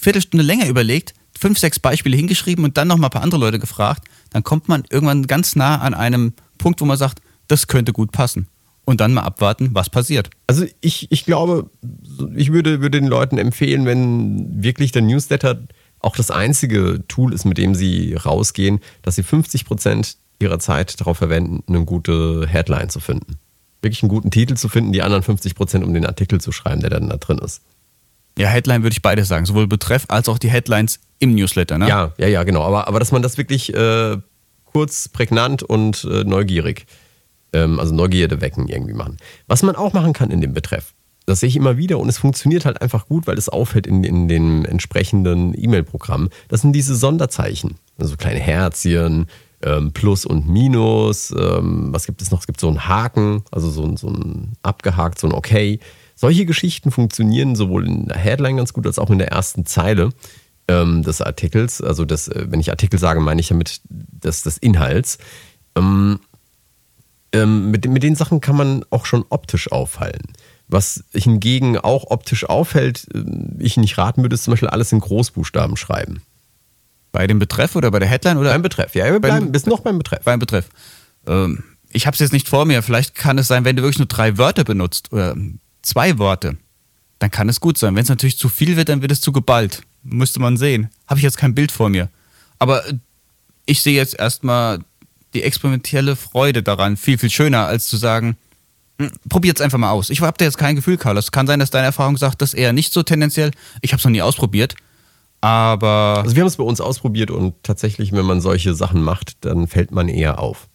Viertelstunde 0.00 0.44
länger 0.44 0.68
überlegt, 0.68 1.14
fünf, 1.38 1.58
sechs 1.58 1.78
Beispiele 1.78 2.16
hingeschrieben 2.16 2.64
und 2.64 2.76
dann 2.76 2.88
nochmal 2.88 3.08
ein 3.08 3.12
paar 3.12 3.22
andere 3.22 3.40
Leute 3.40 3.58
gefragt. 3.58 4.06
Dann 4.30 4.42
kommt 4.42 4.68
man 4.68 4.84
irgendwann 4.90 5.26
ganz 5.26 5.56
nah 5.56 5.78
an 5.80 5.94
einem 5.94 6.34
Punkt, 6.58 6.80
wo 6.80 6.84
man 6.84 6.96
sagt, 6.96 7.20
das 7.48 7.66
könnte 7.66 7.92
gut 7.92 8.12
passen 8.12 8.46
und 8.84 9.00
dann 9.00 9.12
mal 9.12 9.22
abwarten, 9.22 9.70
was 9.72 9.90
passiert. 9.90 10.30
Also 10.46 10.64
ich, 10.80 11.10
ich 11.10 11.24
glaube, 11.24 11.70
ich 12.34 12.52
würde, 12.52 12.80
würde 12.80 13.00
den 13.00 13.08
Leuten 13.08 13.38
empfehlen, 13.38 13.86
wenn 13.86 14.62
wirklich 14.62 14.92
der 14.92 15.02
Newsletter 15.02 15.62
auch 16.00 16.16
das 16.16 16.30
einzige 16.30 17.04
Tool 17.08 17.32
ist, 17.32 17.44
mit 17.44 17.58
dem 17.58 17.74
sie 17.74 18.14
rausgehen, 18.14 18.80
dass 19.02 19.16
sie 19.16 19.22
50 19.22 19.64
Prozent 19.64 20.16
ihrer 20.40 20.58
Zeit 20.58 20.98
darauf 21.00 21.18
verwenden, 21.18 21.62
eine 21.68 21.84
gute 21.84 22.46
Headline 22.48 22.88
zu 22.88 23.00
finden. 23.00 23.36
Wirklich 23.82 24.02
einen 24.02 24.10
guten 24.10 24.30
Titel 24.30 24.54
zu 24.54 24.68
finden, 24.68 24.92
die 24.92 25.02
anderen 25.02 25.22
50 25.22 25.54
Prozent, 25.54 25.84
um 25.84 25.94
den 25.94 26.06
Artikel 26.06 26.40
zu 26.40 26.52
schreiben, 26.52 26.80
der 26.80 26.90
dann 26.90 27.08
da 27.08 27.16
drin 27.16 27.38
ist. 27.38 27.62
Ja, 28.40 28.48
Headline 28.48 28.82
würde 28.82 28.92
ich 28.92 29.02
beides 29.02 29.28
sagen, 29.28 29.44
sowohl 29.46 29.66
Betreff 29.66 30.06
als 30.08 30.28
auch 30.28 30.38
die 30.38 30.50
Headlines 30.50 31.00
im 31.18 31.34
Newsletter, 31.34 31.78
ne? 31.78 31.88
Ja, 31.88 32.12
ja, 32.16 32.26
ja, 32.26 32.42
genau. 32.42 32.62
Aber, 32.62 32.88
aber 32.88 32.98
dass 32.98 33.12
man 33.12 33.22
das 33.22 33.36
wirklich 33.36 33.74
äh, 33.74 34.16
kurz, 34.64 35.08
prägnant 35.08 35.62
und 35.62 36.04
äh, 36.04 36.24
neugierig 36.24 36.86
ähm, 37.52 37.78
also 37.78 37.94
Neugierde 37.94 38.40
wecken 38.40 38.68
irgendwie 38.68 38.94
machen. 38.94 39.16
Was 39.46 39.62
man 39.62 39.76
auch 39.76 39.92
machen 39.92 40.12
kann 40.12 40.30
in 40.30 40.40
dem 40.40 40.54
Betreff, 40.54 40.94
das 41.26 41.40
sehe 41.40 41.48
ich 41.48 41.56
immer 41.56 41.76
wieder 41.76 41.98
und 41.98 42.08
es 42.08 42.18
funktioniert 42.18 42.64
halt 42.64 42.80
einfach 42.80 43.06
gut, 43.06 43.26
weil 43.26 43.38
es 43.38 43.48
auffällt 43.48 43.86
in, 43.86 44.04
in 44.04 44.28
den 44.28 44.64
entsprechenden 44.64 45.54
E-Mail-Programmen. 45.56 46.30
Das 46.48 46.62
sind 46.62 46.72
diese 46.72 46.94
Sonderzeichen, 46.94 47.76
also 47.98 48.16
kleine 48.16 48.40
Herzchen, 48.40 49.26
ähm, 49.62 49.92
Plus 49.92 50.24
und 50.24 50.48
Minus. 50.48 51.30
Ähm, 51.30 51.88
was 51.92 52.06
gibt 52.06 52.22
es 52.22 52.30
noch? 52.30 52.40
Es 52.40 52.46
gibt 52.46 52.60
so 52.60 52.68
einen 52.68 52.88
Haken, 52.88 53.42
also 53.50 53.70
so, 53.70 53.96
so 53.96 54.08
ein 54.08 54.52
abgehakt, 54.62 55.18
so 55.18 55.26
ein 55.26 55.32
Okay. 55.32 55.80
Solche 56.16 56.44
Geschichten 56.44 56.90
funktionieren 56.90 57.56
sowohl 57.56 57.86
in 57.86 58.06
der 58.06 58.18
Headline 58.18 58.58
ganz 58.58 58.74
gut 58.74 58.86
als 58.86 58.98
auch 58.98 59.08
in 59.08 59.18
der 59.18 59.28
ersten 59.28 59.64
Zeile 59.64 60.10
ähm, 60.68 61.02
des 61.02 61.22
Artikels. 61.22 61.80
Also 61.80 62.04
das, 62.04 62.28
äh, 62.28 62.46
wenn 62.48 62.60
ich 62.60 62.70
Artikel 62.70 62.98
sage, 62.98 63.20
meine 63.20 63.40
ich 63.40 63.48
damit 63.48 63.80
des, 63.88 64.42
des 64.42 64.58
Inhalts. 64.58 65.18
Ähm, 65.76 66.20
ähm, 67.32 67.70
mit, 67.70 67.88
mit 67.88 68.02
den 68.02 68.16
Sachen 68.16 68.40
kann 68.40 68.56
man 68.56 68.84
auch 68.90 69.06
schon 69.06 69.24
optisch 69.28 69.70
auffallen. 69.72 70.32
Was 70.68 71.04
hingegen 71.12 71.78
auch 71.78 72.10
optisch 72.10 72.44
auffällt, 72.44 73.06
äh, 73.14 73.24
ich 73.58 73.76
nicht 73.76 73.98
raten 73.98 74.22
würde, 74.22 74.34
ist 74.34 74.44
zum 74.44 74.52
Beispiel 74.52 74.68
alles 74.68 74.92
in 74.92 75.00
Großbuchstaben 75.00 75.76
schreiben. 75.76 76.22
Bei 77.12 77.26
dem 77.26 77.38
Betreff 77.38 77.76
oder 77.76 77.90
bei 77.90 77.98
der 77.98 78.08
Headline? 78.08 78.38
Oder? 78.38 78.50
Beim 78.50 78.62
Betreff, 78.62 78.94
ja, 78.94 79.04
wir 79.06 79.20
bleiben 79.20 79.46
beim, 79.46 79.52
bis 79.52 79.66
noch 79.66 79.80
beim 79.80 79.98
Betreff. 79.98 80.20
Beim 80.22 80.38
Betreff. 80.38 80.68
Ähm, 81.26 81.64
ich 81.92 82.06
habe 82.06 82.14
es 82.14 82.20
jetzt 82.20 82.32
nicht 82.32 82.48
vor 82.48 82.64
mir. 82.64 82.82
Vielleicht 82.82 83.14
kann 83.14 83.38
es 83.38 83.48
sein, 83.48 83.64
wenn 83.64 83.76
du 83.76 83.82
wirklich 83.82 83.98
nur 83.98 84.06
drei 84.06 84.38
Wörter 84.38 84.64
benutzt 84.64 85.12
oder 85.12 85.36
zwei 85.82 86.18
Worte, 86.18 86.56
dann 87.18 87.30
kann 87.30 87.48
es 87.48 87.60
gut 87.60 87.78
sein. 87.78 87.94
Wenn 87.94 88.02
es 88.02 88.08
natürlich 88.08 88.38
zu 88.38 88.48
viel 88.48 88.76
wird, 88.76 88.88
dann 88.88 89.02
wird 89.02 89.12
es 89.12 89.20
zu 89.20 89.32
geballt. 89.32 89.82
Müsste 90.02 90.40
man 90.40 90.56
sehen. 90.56 90.88
Habe 91.06 91.18
ich 91.18 91.24
jetzt 91.24 91.36
kein 91.36 91.54
Bild 91.54 91.72
vor 91.72 91.88
mir. 91.88 92.08
Aber 92.58 92.82
ich 93.66 93.82
sehe 93.82 93.94
jetzt 93.94 94.18
erstmal 94.18 94.80
die 95.34 95.42
experimentelle 95.42 96.16
Freude 96.16 96.62
daran 96.62 96.96
viel, 96.96 97.18
viel 97.18 97.30
schöner, 97.30 97.66
als 97.66 97.88
zu 97.88 97.96
sagen, 97.96 98.36
hm, 98.98 99.10
probiert 99.28 99.58
es 99.58 99.64
einfach 99.64 99.78
mal 99.78 99.90
aus. 99.90 100.10
Ich 100.10 100.20
habe 100.20 100.36
da 100.38 100.44
jetzt 100.44 100.58
kein 100.58 100.76
Gefühl, 100.76 100.96
Carlos. 100.96 101.26
Es 101.26 101.32
kann 101.32 101.46
sein, 101.46 101.60
dass 101.60 101.70
deine 101.70 101.86
Erfahrung 101.86 102.16
sagt, 102.16 102.42
das 102.42 102.54
eher 102.54 102.72
nicht 102.72 102.92
so 102.92 103.02
tendenziell. 103.02 103.50
Ich 103.80 103.92
habe 103.92 103.98
es 103.98 104.04
noch 104.04 104.10
nie 104.10 104.22
ausprobiert. 104.22 104.74
Aber. 105.40 106.20
Also 106.22 106.36
wir 106.36 106.42
haben 106.42 106.48
es 106.48 106.56
bei 106.56 106.64
uns 106.64 106.80
ausprobiert 106.80 107.30
und 107.30 107.54
tatsächlich, 107.62 108.12
wenn 108.12 108.26
man 108.26 108.40
solche 108.40 108.74
Sachen 108.74 109.02
macht, 109.02 109.44
dann 109.44 109.66
fällt 109.66 109.90
man 109.90 110.08
eher 110.08 110.38
auf. 110.38 110.68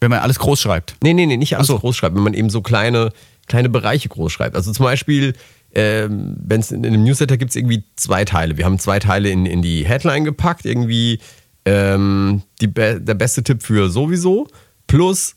Wenn 0.00 0.10
man 0.10 0.20
alles 0.20 0.38
groß 0.38 0.60
schreibt. 0.60 0.96
Nee, 1.02 1.14
nee, 1.14 1.26
nee, 1.26 1.36
nicht 1.36 1.56
alles 1.56 1.68
so. 1.68 1.78
groß 1.78 1.96
schreibt, 1.96 2.14
wenn 2.14 2.22
man 2.22 2.34
eben 2.34 2.50
so 2.50 2.60
kleine, 2.60 3.12
kleine 3.46 3.70
Bereiche 3.70 4.08
groß 4.08 4.30
schreibt. 4.30 4.54
Also 4.54 4.72
zum 4.72 4.84
Beispiel, 4.84 5.34
ähm, 5.74 6.36
wenn 6.38 6.60
es 6.60 6.70
in 6.70 6.84
einem 6.84 7.04
Newsletter 7.04 7.38
gibt 7.38 7.50
es 7.50 7.56
irgendwie 7.56 7.84
zwei 7.96 8.24
Teile. 8.24 8.58
Wir 8.58 8.66
haben 8.66 8.78
zwei 8.78 8.98
Teile 8.98 9.30
in, 9.30 9.46
in 9.46 9.62
die 9.62 9.86
Headline 9.86 10.24
gepackt, 10.24 10.66
irgendwie 10.66 11.20
ähm, 11.64 12.42
die, 12.60 12.72
der 12.72 12.98
beste 13.14 13.42
Tipp 13.42 13.62
für 13.62 13.88
sowieso 13.88 14.48
plus 14.86 15.36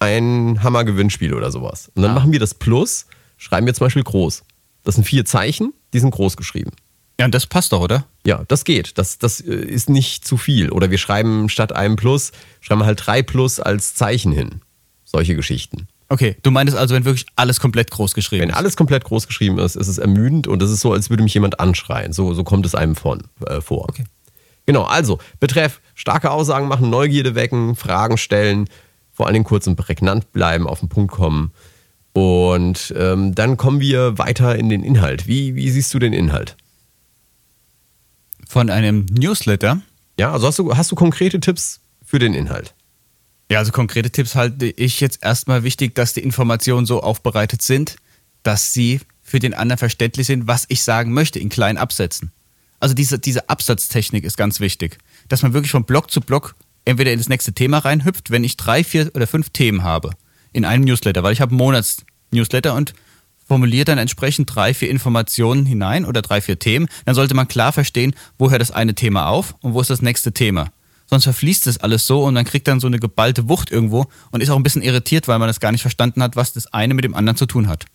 ein 0.00 0.62
Hammer-Gewinnspiel 0.62 1.34
oder 1.34 1.50
sowas. 1.50 1.90
Und 1.94 2.02
dann 2.02 2.12
ah. 2.12 2.14
machen 2.14 2.32
wir 2.32 2.40
das 2.40 2.54
Plus, 2.54 3.06
schreiben 3.36 3.66
wir 3.66 3.74
zum 3.74 3.86
Beispiel 3.86 4.04
groß. 4.04 4.42
Das 4.84 4.94
sind 4.96 5.04
vier 5.04 5.24
Zeichen, 5.24 5.72
die 5.92 5.98
sind 5.98 6.10
groß 6.10 6.36
geschrieben. 6.36 6.72
Ja, 7.20 7.26
das 7.28 7.46
passt 7.46 7.72
doch, 7.72 7.80
oder? 7.80 8.04
Ja, 8.24 8.44
das 8.46 8.64
geht. 8.64 8.96
Das, 8.96 9.18
das 9.18 9.40
äh, 9.40 9.54
ist 9.54 9.90
nicht 9.90 10.26
zu 10.26 10.36
viel. 10.36 10.70
Oder 10.70 10.90
wir 10.90 10.98
schreiben 10.98 11.48
statt 11.48 11.74
einem 11.74 11.96
Plus, 11.96 12.32
schreiben 12.60 12.80
wir 12.80 12.86
halt 12.86 13.06
drei 13.06 13.22
Plus 13.22 13.58
als 13.58 13.94
Zeichen 13.94 14.32
hin. 14.32 14.62
Solche 15.04 15.34
Geschichten. 15.34 15.88
Okay, 16.10 16.36
du 16.42 16.50
meinst 16.50 16.74
also, 16.74 16.94
wenn 16.94 17.04
wirklich 17.04 17.26
alles 17.36 17.60
komplett 17.60 17.90
groß 17.90 18.14
geschrieben 18.14 18.42
wenn 18.42 18.48
ist? 18.48 18.54
Wenn 18.54 18.58
alles 18.58 18.76
komplett 18.76 19.04
groß 19.04 19.26
geschrieben 19.26 19.58
ist, 19.58 19.76
ist 19.76 19.88
es 19.88 19.98
ermüdend 19.98 20.46
und 20.46 20.62
es 20.62 20.70
ist 20.70 20.80
so, 20.80 20.92
als 20.92 21.10
würde 21.10 21.22
mich 21.22 21.34
jemand 21.34 21.60
anschreien. 21.60 22.12
So, 22.12 22.32
so 22.34 22.44
kommt 22.44 22.64
es 22.64 22.74
einem 22.74 22.96
von, 22.96 23.24
äh, 23.46 23.60
vor. 23.60 23.88
Okay. 23.88 24.04
Genau, 24.64 24.84
also 24.84 25.18
betreff 25.40 25.80
starke 25.94 26.30
Aussagen 26.30 26.68
machen, 26.68 26.88
Neugierde 26.88 27.34
wecken, 27.34 27.74
Fragen 27.74 28.16
stellen, 28.16 28.68
vor 29.12 29.26
allen 29.26 29.34
Dingen 29.34 29.44
kurz 29.44 29.66
und 29.66 29.76
prägnant 29.76 30.32
bleiben, 30.32 30.66
auf 30.66 30.80
den 30.80 30.88
Punkt 30.88 31.12
kommen. 31.12 31.52
Und 32.12 32.94
ähm, 32.96 33.34
dann 33.34 33.56
kommen 33.56 33.80
wir 33.80 34.18
weiter 34.18 34.56
in 34.56 34.68
den 34.68 34.84
Inhalt. 34.84 35.26
Wie, 35.26 35.54
wie 35.54 35.70
siehst 35.70 35.92
du 35.92 35.98
den 35.98 36.12
Inhalt? 36.12 36.56
Von 38.48 38.70
einem 38.70 39.04
Newsletter? 39.10 39.82
Ja, 40.18 40.32
also 40.32 40.46
hast 40.46 40.58
du, 40.58 40.74
hast 40.74 40.90
du 40.90 40.96
konkrete 40.96 41.38
Tipps 41.38 41.80
für 42.02 42.18
den 42.18 42.32
Inhalt? 42.32 42.74
Ja, 43.50 43.58
also 43.58 43.72
konkrete 43.72 44.10
Tipps 44.10 44.34
halte 44.34 44.66
ich 44.66 45.00
jetzt 45.00 45.22
erstmal 45.22 45.64
wichtig, 45.64 45.94
dass 45.94 46.14
die 46.14 46.22
Informationen 46.22 46.86
so 46.86 47.02
aufbereitet 47.02 47.60
sind, 47.60 47.96
dass 48.42 48.72
sie 48.72 49.00
für 49.22 49.38
den 49.38 49.52
anderen 49.52 49.78
verständlich 49.78 50.26
sind, 50.26 50.46
was 50.46 50.64
ich 50.68 50.82
sagen 50.82 51.12
möchte, 51.12 51.38
in 51.38 51.50
kleinen 51.50 51.76
Absätzen. 51.76 52.32
Also 52.80 52.94
diese, 52.94 53.18
diese 53.18 53.50
Absatztechnik 53.50 54.24
ist 54.24 54.38
ganz 54.38 54.60
wichtig. 54.60 54.96
Dass 55.28 55.42
man 55.42 55.52
wirklich 55.52 55.70
von 55.70 55.84
Block 55.84 56.10
zu 56.10 56.22
Block 56.22 56.54
entweder 56.86 57.12
in 57.12 57.18
das 57.18 57.28
nächste 57.28 57.52
Thema 57.52 57.78
reinhüpft, 57.78 58.30
wenn 58.30 58.44
ich 58.44 58.56
drei, 58.56 58.82
vier 58.82 59.10
oder 59.14 59.26
fünf 59.26 59.50
Themen 59.50 59.82
habe 59.82 60.12
in 60.54 60.64
einem 60.64 60.84
Newsletter, 60.84 61.22
weil 61.22 61.34
ich 61.34 61.42
habe 61.42 61.50
einen 61.50 61.58
Monats-Newsletter 61.58 62.74
und 62.74 62.94
formuliert 63.48 63.88
dann 63.88 63.98
entsprechend 63.98 64.54
drei, 64.54 64.74
vier 64.74 64.90
Informationen 64.90 65.66
hinein 65.66 66.04
oder 66.04 66.22
drei, 66.22 66.40
vier 66.40 66.58
Themen, 66.58 66.86
dann 67.06 67.14
sollte 67.14 67.34
man 67.34 67.48
klar 67.48 67.72
verstehen, 67.72 68.14
wo 68.38 68.50
hört 68.50 68.60
das 68.60 68.70
eine 68.70 68.94
Thema 68.94 69.26
auf 69.28 69.54
und 69.60 69.74
wo 69.74 69.80
ist 69.80 69.90
das 69.90 70.02
nächste 70.02 70.32
Thema. 70.32 70.70
Sonst 71.06 71.24
verfließt 71.24 71.66
das 71.66 71.78
alles 71.78 72.06
so 72.06 72.24
und 72.24 72.34
dann 72.34 72.44
kriegt 72.44 72.68
dann 72.68 72.80
so 72.80 72.86
eine 72.86 72.98
geballte 72.98 73.48
Wucht 73.48 73.72
irgendwo 73.72 74.06
und 74.30 74.42
ist 74.42 74.50
auch 74.50 74.56
ein 74.56 74.62
bisschen 74.62 74.82
irritiert, 74.82 75.26
weil 75.26 75.38
man 75.38 75.48
das 75.48 75.58
gar 75.58 75.72
nicht 75.72 75.80
verstanden 75.80 76.22
hat, 76.22 76.36
was 76.36 76.52
das 76.52 76.66
eine 76.72 76.92
mit 76.92 77.04
dem 77.04 77.14
anderen 77.14 77.36
zu 77.38 77.46
tun 77.46 77.66
hat. 77.66 77.86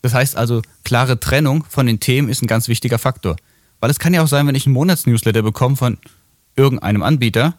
Das 0.00 0.14
heißt 0.14 0.36
also, 0.36 0.62
klare 0.84 1.18
Trennung 1.18 1.64
von 1.68 1.86
den 1.86 1.98
Themen 1.98 2.28
ist 2.28 2.40
ein 2.40 2.46
ganz 2.46 2.68
wichtiger 2.68 2.98
Faktor. 2.98 3.36
Weil 3.80 3.90
es 3.90 3.98
kann 3.98 4.14
ja 4.14 4.22
auch 4.22 4.28
sein, 4.28 4.46
wenn 4.46 4.54
ich 4.54 4.66
einen 4.66 4.74
Monatsnewsletter 4.74 5.42
bekomme 5.42 5.74
von 5.74 5.98
irgendeinem 6.54 7.02
Anbieter, 7.02 7.54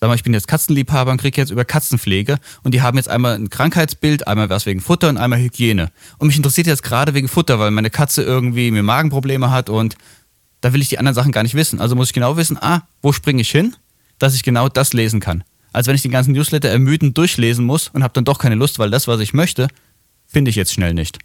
sag 0.00 0.08
mal, 0.08 0.14
ich 0.14 0.22
bin 0.22 0.32
jetzt 0.32 0.48
Katzenliebhaber 0.48 1.10
und 1.10 1.20
kriege 1.20 1.38
jetzt 1.40 1.50
über 1.50 1.64
Katzenpflege 1.64 2.38
und 2.62 2.72
die 2.72 2.80
haben 2.80 2.96
jetzt 2.96 3.08
einmal 3.08 3.34
ein 3.34 3.50
Krankheitsbild, 3.50 4.26
einmal 4.26 4.48
was 4.48 4.64
wegen 4.64 4.80
Futter 4.80 5.10
und 5.10 5.18
einmal 5.18 5.38
Hygiene. 5.38 5.90
Und 6.18 6.28
mich 6.28 6.36
interessiert 6.36 6.66
jetzt 6.66 6.82
gerade 6.82 7.12
wegen 7.12 7.28
Futter, 7.28 7.58
weil 7.58 7.70
meine 7.70 7.90
Katze 7.90 8.22
irgendwie 8.22 8.70
mir 8.70 8.82
Magenprobleme 8.82 9.50
hat 9.50 9.68
und 9.68 9.96
da 10.62 10.72
will 10.72 10.80
ich 10.80 10.88
die 10.88 10.98
anderen 10.98 11.14
Sachen 11.14 11.32
gar 11.32 11.42
nicht 11.42 11.54
wissen. 11.54 11.80
Also 11.80 11.96
muss 11.96 12.08
ich 12.08 12.12
genau 12.14 12.36
wissen, 12.36 12.56
ah, 12.60 12.82
wo 13.02 13.12
springe 13.12 13.42
ich 13.42 13.50
hin, 13.50 13.76
dass 14.18 14.34
ich 14.34 14.42
genau 14.42 14.68
das 14.68 14.94
lesen 14.94 15.20
kann. 15.20 15.44
Als 15.72 15.86
wenn 15.86 15.94
ich 15.94 16.02
den 16.02 16.10
ganzen 16.10 16.32
Newsletter 16.32 16.68
ermüdend 16.68 17.16
durchlesen 17.16 17.64
muss 17.64 17.88
und 17.88 18.02
habe 18.02 18.14
dann 18.14 18.24
doch 18.24 18.38
keine 18.38 18.54
Lust, 18.54 18.78
weil 18.78 18.90
das, 18.90 19.06
was 19.06 19.20
ich 19.20 19.34
möchte, 19.34 19.68
finde 20.26 20.48
ich 20.48 20.56
jetzt 20.56 20.72
schnell 20.72 20.94
nicht. 20.94 21.18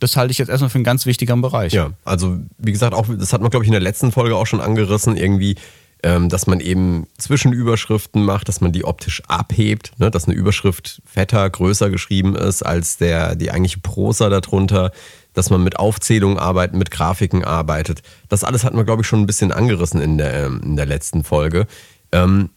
Das 0.00 0.16
halte 0.16 0.32
ich 0.32 0.38
jetzt 0.38 0.48
erstmal 0.48 0.70
für 0.70 0.76
einen 0.76 0.84
ganz 0.84 1.04
wichtigen 1.04 1.42
Bereich. 1.42 1.74
Ja, 1.74 1.92
also 2.04 2.38
wie 2.56 2.72
gesagt, 2.72 2.94
auch 2.94 3.06
das 3.08 3.34
hat 3.34 3.42
man, 3.42 3.50
glaube 3.50 3.64
ich, 3.64 3.68
in 3.68 3.72
der 3.72 3.82
letzten 3.82 4.10
Folge 4.12 4.36
auch 4.36 4.46
schon 4.46 4.60
angerissen, 4.60 5.16
irgendwie, 5.16 5.56
dass 6.02 6.46
man 6.46 6.60
eben 6.60 7.06
Zwischenüberschriften 7.18 8.24
macht, 8.24 8.48
dass 8.48 8.60
man 8.60 8.72
die 8.72 8.84
optisch 8.84 9.22
abhebt, 9.28 9.92
ne? 9.98 10.10
dass 10.10 10.26
eine 10.26 10.34
Überschrift 10.34 11.02
fetter, 11.04 11.48
größer 11.50 11.90
geschrieben 11.90 12.34
ist 12.36 12.62
als 12.62 12.96
der, 12.96 13.34
die 13.34 13.50
eigentliche 13.50 13.80
Prosa 13.80 14.30
darunter, 14.30 14.92
dass 15.34 15.50
man 15.50 15.62
mit 15.62 15.78
Aufzählungen 15.78 16.38
arbeitet, 16.38 16.76
mit 16.76 16.90
Grafiken 16.90 17.44
arbeitet. 17.44 18.02
Das 18.28 18.44
alles 18.44 18.64
hat 18.64 18.74
man, 18.74 18.84
glaube 18.84 19.02
ich, 19.02 19.08
schon 19.08 19.20
ein 19.20 19.26
bisschen 19.26 19.52
angerissen 19.52 20.00
in 20.00 20.18
der, 20.18 20.46
ähm, 20.46 20.60
in 20.64 20.76
der 20.76 20.86
letzten 20.86 21.24
Folge. 21.24 21.66
Ähm, 22.12 22.50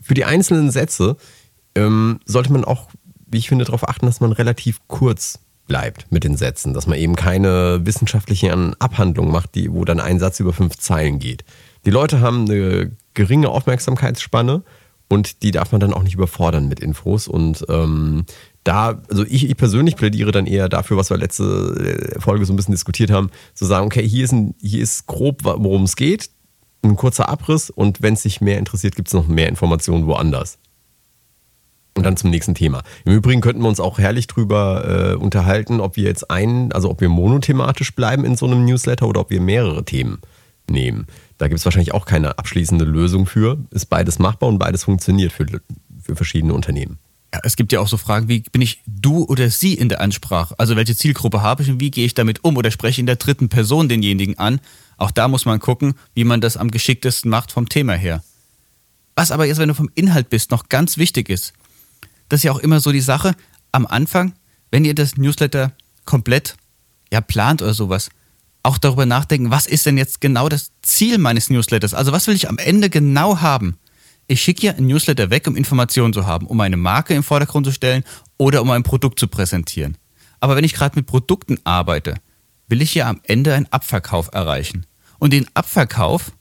für 0.00 0.14
die 0.14 0.24
einzelnen 0.24 0.70
Sätze 0.70 1.16
ähm, 1.74 2.20
sollte 2.24 2.52
man 2.52 2.64
auch, 2.64 2.88
wie 3.26 3.38
ich 3.38 3.48
finde, 3.48 3.64
darauf 3.64 3.88
achten, 3.88 4.06
dass 4.06 4.20
man 4.20 4.32
relativ 4.32 4.80
kurz 4.86 5.40
bleibt 5.66 6.06
mit 6.10 6.24
den 6.24 6.36
Sätzen, 6.36 6.74
dass 6.74 6.86
man 6.86 6.98
eben 6.98 7.16
keine 7.16 7.84
wissenschaftlichen 7.84 8.80
Abhandlungen 8.80 9.32
macht, 9.32 9.54
die, 9.54 9.72
wo 9.72 9.84
dann 9.84 10.00
ein 10.00 10.18
Satz 10.18 10.40
über 10.40 10.52
fünf 10.52 10.76
Zeilen 10.78 11.18
geht. 11.18 11.44
Die 11.86 11.92
Leute 11.92 12.20
haben 12.20 12.50
eine 12.50 12.90
geringe 13.14 13.48
Aufmerksamkeitsspanne 13.48 14.64
und 15.08 15.42
die 15.44 15.52
darf 15.52 15.70
man 15.70 15.80
dann 15.80 15.94
auch 15.94 16.02
nicht 16.02 16.14
überfordern 16.14 16.68
mit 16.68 16.80
Infos. 16.80 17.28
Und 17.28 17.64
ähm, 17.68 18.24
da, 18.64 19.00
also 19.08 19.24
ich, 19.24 19.48
ich, 19.48 19.56
persönlich 19.56 19.94
plädiere 19.94 20.32
dann 20.32 20.46
eher 20.46 20.68
dafür, 20.68 20.96
was 20.96 21.10
wir 21.10 21.16
letzte 21.16 22.14
äh, 22.16 22.20
Folge 22.20 22.44
so 22.44 22.52
ein 22.52 22.56
bisschen 22.56 22.74
diskutiert 22.74 23.12
haben, 23.12 23.30
zu 23.54 23.64
sagen, 23.64 23.86
okay, 23.86 24.06
hier 24.06 24.24
ist, 24.24 24.32
ein, 24.32 24.56
hier 24.60 24.82
ist 24.82 25.06
grob, 25.06 25.44
worum 25.44 25.84
es 25.84 25.94
geht, 25.94 26.30
ein 26.82 26.96
kurzer 26.96 27.28
Abriss 27.28 27.70
und 27.70 28.02
wenn 28.02 28.14
es 28.14 28.22
sich 28.22 28.40
mehr 28.40 28.58
interessiert, 28.58 28.96
gibt 28.96 29.06
es 29.06 29.14
noch 29.14 29.28
mehr 29.28 29.48
Informationen 29.48 30.06
woanders. 30.06 30.58
Und 31.96 32.04
dann 32.04 32.16
zum 32.16 32.30
nächsten 32.30 32.54
Thema. 32.54 32.82
Im 33.04 33.14
Übrigen 33.14 33.40
könnten 33.40 33.62
wir 33.62 33.68
uns 33.68 33.80
auch 33.80 33.98
herrlich 33.98 34.26
drüber 34.26 35.12
äh, 35.12 35.14
unterhalten, 35.14 35.80
ob 35.80 35.96
wir 35.96 36.04
jetzt 36.04 36.30
einen, 36.30 36.72
also 36.72 36.90
ob 36.90 37.00
wir 37.00 37.08
monothematisch 37.08 37.94
bleiben 37.94 38.24
in 38.24 38.36
so 38.36 38.44
einem 38.46 38.64
Newsletter 38.64 39.06
oder 39.06 39.20
ob 39.20 39.30
wir 39.30 39.40
mehrere 39.40 39.84
Themen 39.84 40.18
nehmen. 40.70 41.06
Da 41.38 41.48
gibt 41.48 41.58
es 41.58 41.64
wahrscheinlich 41.64 41.92
auch 41.92 42.06
keine 42.06 42.38
abschließende 42.38 42.84
Lösung 42.84 43.26
für. 43.26 43.58
Ist 43.70 43.86
beides 43.86 44.18
machbar 44.18 44.48
und 44.48 44.58
beides 44.58 44.84
funktioniert 44.84 45.32
für, 45.32 45.46
für 46.02 46.16
verschiedene 46.16 46.54
Unternehmen. 46.54 46.98
Ja, 47.34 47.40
es 47.42 47.56
gibt 47.56 47.72
ja 47.72 47.80
auch 47.80 47.88
so 47.88 47.96
Fragen 47.96 48.28
wie, 48.28 48.40
bin 48.40 48.62
ich 48.62 48.82
du 48.86 49.24
oder 49.24 49.50
sie 49.50 49.74
in 49.74 49.88
der 49.88 50.00
Ansprache? 50.00 50.54
Also 50.58 50.76
welche 50.76 50.96
Zielgruppe 50.96 51.42
habe 51.42 51.62
ich 51.62 51.70
und 51.70 51.80
wie 51.80 51.90
gehe 51.90 52.06
ich 52.06 52.14
damit 52.14 52.44
um 52.44 52.56
oder 52.56 52.70
spreche 52.70 53.00
in 53.00 53.06
der 53.06 53.16
dritten 53.16 53.48
Person 53.48 53.88
denjenigen 53.88 54.38
an? 54.38 54.60
Auch 54.96 55.10
da 55.10 55.28
muss 55.28 55.44
man 55.44 55.60
gucken, 55.60 55.94
wie 56.14 56.24
man 56.24 56.40
das 56.40 56.56
am 56.56 56.70
geschicktesten 56.70 57.30
macht 57.30 57.52
vom 57.52 57.68
Thema 57.68 57.94
her. 57.94 58.22
Was 59.14 59.30
aber 59.32 59.46
jetzt, 59.46 59.58
wenn 59.58 59.68
du 59.68 59.74
vom 59.74 59.90
Inhalt 59.94 60.30
bist, 60.30 60.50
noch 60.50 60.68
ganz 60.68 60.98
wichtig 60.98 61.28
ist, 61.28 61.52
das 62.28 62.40
ist 62.40 62.44
ja 62.44 62.52
auch 62.52 62.58
immer 62.58 62.80
so 62.80 62.92
die 62.92 63.00
Sache, 63.00 63.34
am 63.72 63.86
Anfang, 63.86 64.34
wenn 64.70 64.84
ihr 64.84 64.94
das 64.94 65.16
Newsletter 65.16 65.72
komplett 66.04 66.56
ja, 67.12 67.20
plant 67.20 67.62
oder 67.62 67.74
sowas, 67.74 68.10
auch 68.66 68.78
darüber 68.78 69.06
nachdenken, 69.06 69.50
was 69.50 69.66
ist 69.66 69.86
denn 69.86 69.96
jetzt 69.96 70.20
genau 70.20 70.48
das 70.48 70.72
Ziel 70.82 71.18
meines 71.18 71.50
Newsletters? 71.50 71.94
Also 71.94 72.12
was 72.12 72.26
will 72.26 72.34
ich 72.34 72.48
am 72.48 72.58
Ende 72.58 72.90
genau 72.90 73.40
haben? 73.40 73.78
Ich 74.26 74.42
schicke 74.42 74.62
hier 74.62 74.76
ein 74.76 74.86
Newsletter 74.86 75.30
weg, 75.30 75.46
um 75.46 75.56
Informationen 75.56 76.12
zu 76.12 76.26
haben, 76.26 76.46
um 76.46 76.60
eine 76.60 76.76
Marke 76.76 77.14
im 77.14 77.22
Vordergrund 77.22 77.64
zu 77.64 77.72
stellen 77.72 78.02
oder 78.38 78.60
um 78.62 78.70
ein 78.70 78.82
Produkt 78.82 79.20
zu 79.20 79.28
präsentieren. 79.28 79.96
Aber 80.40 80.56
wenn 80.56 80.64
ich 80.64 80.74
gerade 80.74 80.96
mit 80.96 81.06
Produkten 81.06 81.58
arbeite, 81.62 82.16
will 82.66 82.82
ich 82.82 82.90
hier 82.90 83.06
am 83.06 83.20
Ende 83.22 83.54
einen 83.54 83.66
Abverkauf 83.66 84.30
erreichen. 84.32 84.84
Und 85.18 85.32
den 85.32 85.46
Abverkauf, 85.54 86.32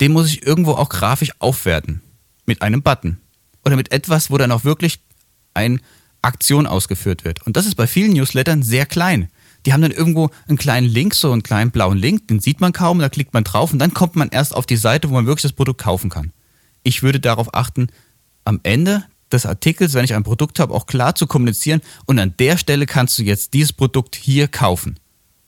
den 0.00 0.12
muss 0.12 0.26
ich 0.26 0.44
irgendwo 0.44 0.72
auch 0.72 0.88
grafisch 0.88 1.32
aufwerten. 1.38 2.02
Mit 2.46 2.62
einem 2.62 2.82
Button. 2.82 3.20
Oder 3.64 3.76
mit 3.76 3.92
etwas, 3.92 4.30
wo 4.30 4.38
dann 4.38 4.50
auch 4.50 4.64
wirklich 4.64 5.00
eine 5.54 5.78
Aktion 6.20 6.66
ausgeführt 6.66 7.24
wird. 7.24 7.46
Und 7.46 7.56
das 7.56 7.66
ist 7.66 7.76
bei 7.76 7.86
vielen 7.86 8.12
Newslettern 8.12 8.62
sehr 8.62 8.86
klein. 8.86 9.30
Die 9.66 9.72
haben 9.72 9.82
dann 9.82 9.90
irgendwo 9.90 10.30
einen 10.48 10.58
kleinen 10.58 10.88
Link, 10.88 11.14
so 11.14 11.32
einen 11.32 11.42
kleinen 11.42 11.70
blauen 11.70 11.98
Link, 11.98 12.28
den 12.28 12.40
sieht 12.40 12.60
man 12.60 12.72
kaum, 12.72 12.98
da 12.98 13.08
klickt 13.08 13.34
man 13.34 13.44
drauf 13.44 13.72
und 13.72 13.78
dann 13.78 13.94
kommt 13.94 14.16
man 14.16 14.28
erst 14.30 14.54
auf 14.54 14.66
die 14.66 14.76
Seite, 14.76 15.10
wo 15.10 15.14
man 15.14 15.26
wirklich 15.26 15.42
das 15.42 15.52
Produkt 15.52 15.80
kaufen 15.82 16.10
kann. 16.10 16.32
Ich 16.82 17.02
würde 17.02 17.20
darauf 17.20 17.54
achten, 17.54 17.88
am 18.44 18.60
Ende 18.62 19.04
des 19.30 19.46
Artikels, 19.46 19.94
wenn 19.94 20.04
ich 20.04 20.14
ein 20.14 20.22
Produkt 20.22 20.58
habe, 20.58 20.74
auch 20.74 20.86
klar 20.86 21.14
zu 21.14 21.26
kommunizieren 21.26 21.82
und 22.06 22.18
an 22.18 22.34
der 22.38 22.56
Stelle 22.56 22.86
kannst 22.86 23.18
du 23.18 23.22
jetzt 23.22 23.54
dieses 23.54 23.72
Produkt 23.72 24.16
hier 24.16 24.48
kaufen. 24.48 24.98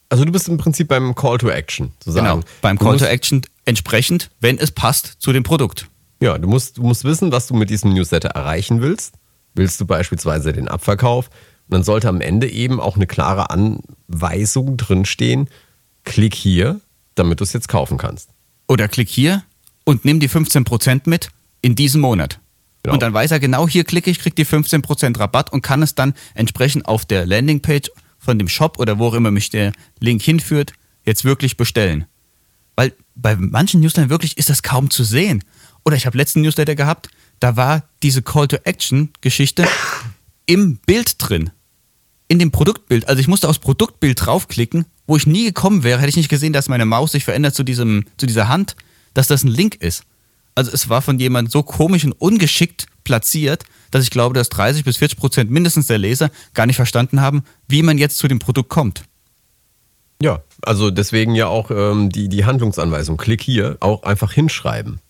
Also 0.08 0.24
du 0.24 0.32
bist 0.32 0.46
im 0.48 0.58
Prinzip 0.58 0.88
beim 0.88 1.14
Call 1.14 1.38
to 1.38 1.48
Action, 1.48 1.92
zu 2.00 2.12
sagen. 2.12 2.26
Genau, 2.26 2.40
beim 2.60 2.78
Call 2.78 2.98
to 2.98 3.06
Action 3.06 3.42
entsprechend, 3.64 4.30
wenn 4.40 4.58
es 4.58 4.70
passt 4.70 5.16
zu 5.18 5.32
dem 5.32 5.42
Produkt. 5.42 5.88
Ja, 6.20 6.36
du 6.36 6.46
musst, 6.46 6.76
du 6.76 6.82
musst 6.82 7.04
wissen, 7.04 7.32
was 7.32 7.46
du 7.46 7.54
mit 7.54 7.70
diesem 7.70 7.94
Newsletter 7.94 8.28
erreichen 8.28 8.82
willst 8.82 9.14
willst 9.54 9.80
du 9.80 9.86
beispielsweise 9.86 10.52
den 10.52 10.68
Abverkauf. 10.68 11.28
Und 11.28 11.74
dann 11.74 11.82
sollte 11.82 12.08
am 12.08 12.20
Ende 12.20 12.48
eben 12.48 12.80
auch 12.80 12.96
eine 12.96 13.06
klare 13.06 13.50
Anweisung 14.12 14.76
drinstehen, 14.76 15.48
klick 16.04 16.34
hier, 16.34 16.80
damit 17.14 17.40
du 17.40 17.44
es 17.44 17.52
jetzt 17.52 17.68
kaufen 17.68 17.98
kannst. 17.98 18.28
Oder 18.68 18.88
klick 18.88 19.08
hier 19.08 19.42
und 19.84 20.04
nimm 20.04 20.20
die 20.20 20.28
15% 20.28 21.02
mit 21.06 21.28
in 21.60 21.74
diesem 21.74 22.00
Monat. 22.00 22.38
Genau. 22.82 22.94
Und 22.94 23.02
dann 23.02 23.14
weiß 23.14 23.30
er 23.30 23.40
genau, 23.40 23.68
hier 23.68 23.84
klicke 23.84 24.10
ich, 24.10 24.18
kriege 24.18 24.34
die 24.34 24.46
15% 24.46 25.18
Rabatt 25.18 25.52
und 25.52 25.62
kann 25.62 25.82
es 25.82 25.94
dann 25.94 26.14
entsprechend 26.34 26.86
auf 26.86 27.04
der 27.04 27.26
Landingpage 27.26 27.90
von 28.18 28.38
dem 28.38 28.48
Shop 28.48 28.78
oder 28.78 28.98
wo 28.98 29.08
auch 29.08 29.14
immer 29.14 29.30
mich 29.30 29.50
der 29.50 29.72
Link 30.00 30.22
hinführt, 30.22 30.72
jetzt 31.04 31.24
wirklich 31.24 31.56
bestellen. 31.56 32.06
Weil 32.76 32.92
bei 33.14 33.36
manchen 33.36 33.80
Newslettern 33.80 34.10
wirklich 34.10 34.36
ist 34.36 34.50
das 34.50 34.62
kaum 34.62 34.90
zu 34.90 35.04
sehen. 35.04 35.44
Oder 35.84 35.96
ich 35.96 36.06
habe 36.06 36.16
letzten 36.16 36.40
Newsletter 36.42 36.74
gehabt, 36.74 37.08
da 37.40 37.56
war 37.56 37.84
diese 38.02 38.22
Call-to-Action-Geschichte 38.22 39.66
im 40.46 40.76
Bild 40.78 41.16
drin. 41.18 41.50
In 42.32 42.38
dem 42.38 42.50
Produktbild. 42.50 43.10
Also 43.10 43.20
ich 43.20 43.28
musste 43.28 43.46
aufs 43.46 43.58
Produktbild 43.58 44.24
draufklicken, 44.24 44.86
wo 45.06 45.18
ich 45.18 45.26
nie 45.26 45.44
gekommen 45.44 45.82
wäre, 45.82 45.98
hätte 45.98 46.08
ich 46.08 46.16
nicht 46.16 46.30
gesehen, 46.30 46.54
dass 46.54 46.70
meine 46.70 46.86
Maus 46.86 47.12
sich 47.12 47.26
verändert 47.26 47.54
zu, 47.54 47.62
diesem, 47.62 48.06
zu 48.16 48.24
dieser 48.24 48.48
Hand, 48.48 48.74
dass 49.12 49.26
das 49.26 49.44
ein 49.44 49.48
Link 49.48 49.74
ist. 49.74 50.04
Also 50.54 50.70
es 50.72 50.88
war 50.88 51.02
von 51.02 51.18
jemandem 51.18 51.50
so 51.50 51.62
komisch 51.62 52.06
und 52.06 52.12
ungeschickt 52.12 52.86
platziert, 53.04 53.64
dass 53.90 54.02
ich 54.02 54.08
glaube, 54.08 54.34
dass 54.34 54.48
30 54.48 54.82
bis 54.82 54.96
40 54.96 55.18
Prozent 55.18 55.50
mindestens 55.50 55.88
der 55.88 55.98
Leser 55.98 56.30
gar 56.54 56.64
nicht 56.64 56.76
verstanden 56.76 57.20
haben, 57.20 57.44
wie 57.68 57.82
man 57.82 57.98
jetzt 57.98 58.16
zu 58.16 58.28
dem 58.28 58.38
Produkt 58.38 58.70
kommt. 58.70 59.04
Ja, 60.22 60.42
also 60.62 60.90
deswegen 60.90 61.34
ja 61.34 61.48
auch 61.48 61.70
ähm, 61.70 62.08
die, 62.08 62.30
die 62.30 62.46
Handlungsanweisung, 62.46 63.18
klick 63.18 63.42
hier, 63.42 63.76
auch 63.80 64.04
einfach 64.04 64.32
hinschreiben 64.32 65.02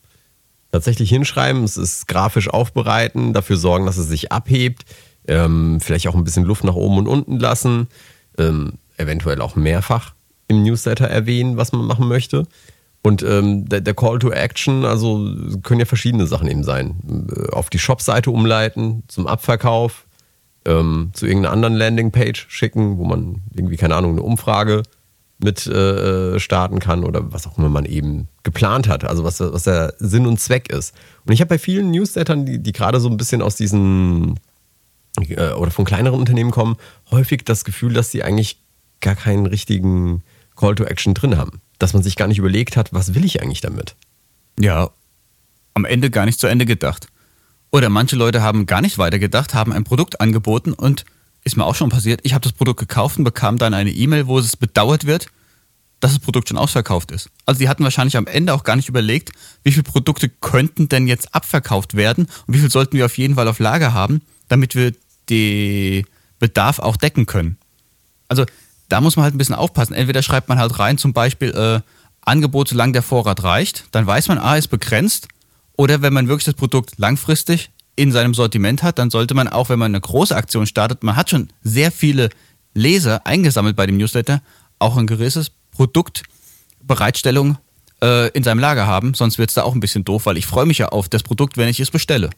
tatsächlich 0.72 1.10
hinschreiben, 1.10 1.62
es 1.64 1.76
ist 1.76 2.08
grafisch 2.08 2.48
aufbereiten, 2.48 3.34
dafür 3.34 3.58
sorgen, 3.58 3.84
dass 3.84 3.98
es 3.98 4.08
sich 4.08 4.32
abhebt, 4.32 4.86
ähm, 5.28 5.80
vielleicht 5.80 6.08
auch 6.08 6.14
ein 6.14 6.24
bisschen 6.24 6.44
Luft 6.44 6.64
nach 6.64 6.74
oben 6.74 6.98
und 6.98 7.08
unten 7.08 7.38
lassen, 7.38 7.88
ähm, 8.38 8.74
eventuell 8.96 9.40
auch 9.40 9.56
mehrfach 9.56 10.14
im 10.48 10.62
Newsletter 10.62 11.06
erwähnen, 11.06 11.56
was 11.56 11.72
man 11.72 11.84
machen 11.84 12.08
möchte. 12.08 12.46
Und 13.02 13.22
ähm, 13.22 13.68
der, 13.68 13.80
der, 13.80 13.94
Call 13.94 14.20
to 14.20 14.30
Action, 14.30 14.84
also 14.84 15.28
können 15.62 15.80
ja 15.80 15.86
verschiedene 15.86 16.26
Sachen 16.26 16.48
eben 16.48 16.62
sein. 16.62 17.28
Äh, 17.34 17.50
auf 17.50 17.68
die 17.68 17.80
Shop-Seite 17.80 18.30
umleiten, 18.30 19.02
zum 19.08 19.26
Abverkauf, 19.26 20.06
ähm, 20.64 21.10
zu 21.12 21.26
irgendeiner 21.26 21.52
anderen 21.52 21.74
Landingpage 21.74 22.46
schicken, 22.48 22.98
wo 22.98 23.04
man 23.04 23.42
irgendwie, 23.54 23.76
keine 23.76 23.96
Ahnung, 23.96 24.12
eine 24.12 24.22
Umfrage 24.22 24.84
mit 25.38 25.66
äh, 25.66 26.38
starten 26.38 26.78
kann 26.78 27.02
oder 27.02 27.32
was 27.32 27.48
auch 27.48 27.58
immer 27.58 27.68
man 27.68 27.84
eben 27.84 28.28
geplant 28.44 28.88
hat, 28.88 29.04
also 29.04 29.24
was, 29.24 29.40
was 29.40 29.64
der 29.64 29.94
Sinn 29.98 30.26
und 30.26 30.38
Zweck 30.38 30.70
ist. 30.72 30.94
Und 31.26 31.32
ich 31.32 31.40
habe 31.40 31.48
bei 31.48 31.58
vielen 31.58 31.90
Newslettern, 31.90 32.46
die, 32.46 32.60
die 32.60 32.72
gerade 32.72 33.00
so 33.00 33.08
ein 33.08 33.16
bisschen 33.16 33.42
aus 33.42 33.56
diesen 33.56 34.38
äh, 35.18 35.52
oder 35.52 35.70
von 35.70 35.84
kleineren 35.84 36.18
Unternehmen 36.18 36.50
kommen, 36.50 36.76
häufig 37.10 37.44
das 37.44 37.64
Gefühl, 37.64 37.92
dass 37.92 38.10
sie 38.10 38.22
eigentlich 38.22 38.58
gar 39.00 39.16
keinen 39.16 39.46
richtigen 39.46 40.22
Call 40.56 40.74
to 40.74 40.84
Action 40.84 41.14
drin 41.14 41.36
haben. 41.36 41.60
Dass 41.78 41.92
man 41.92 42.02
sich 42.02 42.16
gar 42.16 42.28
nicht 42.28 42.38
überlegt 42.38 42.76
hat, 42.76 42.92
was 42.92 43.14
will 43.14 43.24
ich 43.24 43.42
eigentlich 43.42 43.60
damit? 43.60 43.96
Ja, 44.58 44.90
am 45.74 45.84
Ende 45.84 46.10
gar 46.10 46.26
nicht 46.26 46.38
zu 46.38 46.46
Ende 46.46 46.66
gedacht. 46.66 47.08
Oder 47.70 47.88
manche 47.88 48.16
Leute 48.16 48.42
haben 48.42 48.66
gar 48.66 48.82
nicht 48.82 48.98
weitergedacht, 48.98 49.54
haben 49.54 49.72
ein 49.72 49.84
Produkt 49.84 50.20
angeboten 50.20 50.72
und 50.74 51.04
ist 51.44 51.56
mir 51.56 51.64
auch 51.64 51.74
schon 51.74 51.88
passiert. 51.88 52.20
Ich 52.22 52.34
habe 52.34 52.42
das 52.42 52.52
Produkt 52.52 52.80
gekauft 52.80 53.18
und 53.18 53.24
bekam 53.24 53.58
dann 53.58 53.74
eine 53.74 53.90
E-Mail, 53.90 54.26
wo 54.26 54.38
es 54.38 54.56
bedauert 54.56 55.06
wird, 55.06 55.28
dass 55.98 56.12
das 56.12 56.20
Produkt 56.20 56.48
schon 56.48 56.58
ausverkauft 56.58 57.10
ist. 57.10 57.30
Also 57.46 57.60
die 57.60 57.68
hatten 57.68 57.84
wahrscheinlich 57.84 58.16
am 58.16 58.26
Ende 58.26 58.52
auch 58.54 58.64
gar 58.64 58.76
nicht 58.76 58.88
überlegt, 58.88 59.30
wie 59.62 59.72
viele 59.72 59.84
Produkte 59.84 60.28
könnten 60.28 60.88
denn 60.88 61.06
jetzt 61.06 61.34
abverkauft 61.34 61.94
werden 61.94 62.26
und 62.46 62.54
wie 62.54 62.58
viel 62.58 62.70
sollten 62.70 62.96
wir 62.96 63.06
auf 63.06 63.16
jeden 63.16 63.36
Fall 63.36 63.48
auf 63.48 63.58
Lager 63.58 63.94
haben, 63.94 64.20
damit 64.48 64.74
wir 64.74 64.92
den 65.32 66.06
Bedarf 66.38 66.78
auch 66.78 66.96
decken 66.96 67.26
können. 67.26 67.56
Also 68.28 68.44
da 68.88 69.00
muss 69.00 69.16
man 69.16 69.24
halt 69.24 69.34
ein 69.34 69.38
bisschen 69.38 69.54
aufpassen. 69.54 69.94
Entweder 69.94 70.22
schreibt 70.22 70.48
man 70.48 70.58
halt 70.58 70.78
rein, 70.78 70.98
zum 70.98 71.12
Beispiel 71.12 71.50
äh, 71.50 71.80
Angebot, 72.20 72.68
solange 72.68 72.92
der 72.92 73.02
Vorrat 73.02 73.42
reicht, 73.42 73.84
dann 73.92 74.06
weiß 74.06 74.28
man, 74.28 74.38
A 74.38 74.56
ist 74.56 74.68
begrenzt. 74.68 75.28
Oder 75.76 76.02
wenn 76.02 76.12
man 76.12 76.28
wirklich 76.28 76.44
das 76.44 76.54
Produkt 76.54 76.98
langfristig 76.98 77.70
in 77.96 78.12
seinem 78.12 78.34
Sortiment 78.34 78.82
hat, 78.82 78.98
dann 78.98 79.10
sollte 79.10 79.34
man 79.34 79.48
auch, 79.48 79.68
wenn 79.68 79.78
man 79.78 79.92
eine 79.92 80.00
große 80.00 80.36
Aktion 80.36 80.66
startet, 80.66 81.02
man 81.02 81.16
hat 81.16 81.30
schon 81.30 81.48
sehr 81.62 81.90
viele 81.90 82.30
Leser 82.74 83.26
eingesammelt 83.26 83.76
bei 83.76 83.86
dem 83.86 83.96
Newsletter, 83.96 84.42
auch 84.78 84.96
ein 84.96 85.06
gewisses 85.06 85.50
Produktbereitstellung 85.72 87.58
äh, 88.02 88.28
in 88.30 88.42
seinem 88.42 88.60
Lager 88.60 88.86
haben. 88.86 89.14
Sonst 89.14 89.38
wird 89.38 89.50
es 89.50 89.54
da 89.54 89.62
auch 89.62 89.74
ein 89.74 89.80
bisschen 89.80 90.04
doof, 90.04 90.26
weil 90.26 90.36
ich 90.36 90.46
freue 90.46 90.66
mich 90.66 90.78
ja 90.78 90.88
auf 90.88 91.08
das 91.08 91.22
Produkt, 91.22 91.56
wenn 91.56 91.68
ich 91.68 91.80
es 91.80 91.90
bestelle. 91.90 92.30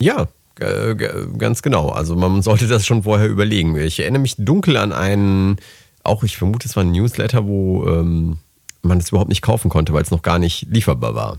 Ja, 0.00 0.28
ganz 0.56 1.62
genau. 1.62 1.90
Also 1.90 2.16
man 2.16 2.42
sollte 2.42 2.66
das 2.66 2.86
schon 2.86 3.02
vorher 3.02 3.28
überlegen. 3.28 3.76
Ich 3.76 4.00
erinnere 4.00 4.22
mich 4.22 4.36
dunkel 4.38 4.76
an 4.76 4.92
einen, 4.92 5.56
auch 6.02 6.22
ich 6.22 6.36
vermute, 6.36 6.66
es 6.66 6.76
war 6.76 6.84
ein 6.84 6.92
Newsletter, 6.92 7.46
wo 7.46 7.86
ähm, 7.86 8.38
man 8.82 8.98
es 8.98 9.10
überhaupt 9.10 9.28
nicht 9.28 9.42
kaufen 9.42 9.68
konnte, 9.68 9.92
weil 9.92 10.02
es 10.02 10.10
noch 10.10 10.22
gar 10.22 10.38
nicht 10.38 10.66
lieferbar 10.70 11.14
war. 11.14 11.38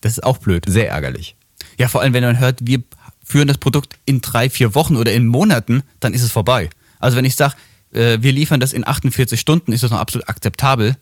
Das 0.00 0.12
ist 0.12 0.22
auch 0.22 0.38
blöd. 0.38 0.64
Sehr 0.68 0.88
ärgerlich. 0.88 1.34
Ja, 1.78 1.88
vor 1.88 2.02
allem, 2.02 2.12
wenn 2.12 2.22
man 2.22 2.38
hört, 2.38 2.58
wir 2.62 2.82
führen 3.24 3.48
das 3.48 3.58
Produkt 3.58 3.96
in 4.04 4.20
drei, 4.20 4.50
vier 4.50 4.74
Wochen 4.74 4.96
oder 4.96 5.12
in 5.12 5.26
Monaten, 5.26 5.82
dann 5.98 6.14
ist 6.14 6.22
es 6.22 6.30
vorbei. 6.30 6.70
Also 7.00 7.16
wenn 7.16 7.24
ich 7.24 7.36
sage, 7.36 7.54
äh, 7.92 8.18
wir 8.20 8.32
liefern 8.32 8.60
das 8.60 8.72
in 8.72 8.86
48 8.86 9.40
Stunden, 9.40 9.72
ist 9.72 9.82
das 9.82 9.90
noch 9.90 9.98
absolut 9.98 10.28
akzeptabel. 10.28 10.96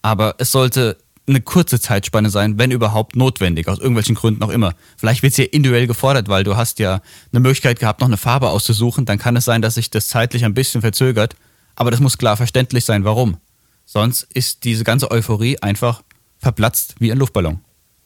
Aber 0.00 0.36
es 0.38 0.52
sollte 0.52 0.96
eine 1.28 1.40
kurze 1.40 1.80
Zeitspanne 1.80 2.30
sein, 2.30 2.58
wenn 2.58 2.70
überhaupt 2.70 3.16
notwendig, 3.16 3.68
aus 3.68 3.78
irgendwelchen 3.78 4.14
Gründen 4.14 4.42
auch 4.42 4.50
immer. 4.50 4.74
Vielleicht 4.96 5.22
wird 5.22 5.32
es 5.32 5.36
hier 5.36 5.52
individuell 5.52 5.86
gefordert, 5.86 6.28
weil 6.28 6.44
du 6.44 6.56
hast 6.56 6.78
ja 6.78 7.00
eine 7.32 7.40
Möglichkeit 7.40 7.80
gehabt, 7.80 8.00
noch 8.00 8.08
eine 8.08 8.16
Farbe 8.16 8.50
auszusuchen. 8.50 9.04
Dann 9.04 9.18
kann 9.18 9.36
es 9.36 9.44
sein, 9.44 9.62
dass 9.62 9.74
sich 9.74 9.90
das 9.90 10.08
zeitlich 10.08 10.44
ein 10.44 10.54
bisschen 10.54 10.80
verzögert. 10.80 11.36
Aber 11.74 11.90
das 11.90 12.00
muss 12.00 12.18
klar 12.18 12.36
verständlich 12.36 12.84
sein, 12.84 13.04
warum. 13.04 13.38
Sonst 13.84 14.24
ist 14.34 14.64
diese 14.64 14.84
ganze 14.84 15.10
Euphorie 15.10 15.58
einfach 15.58 16.02
verplatzt 16.38 16.96
wie 16.98 17.10
ein 17.10 17.18
Luftballon. 17.18 17.60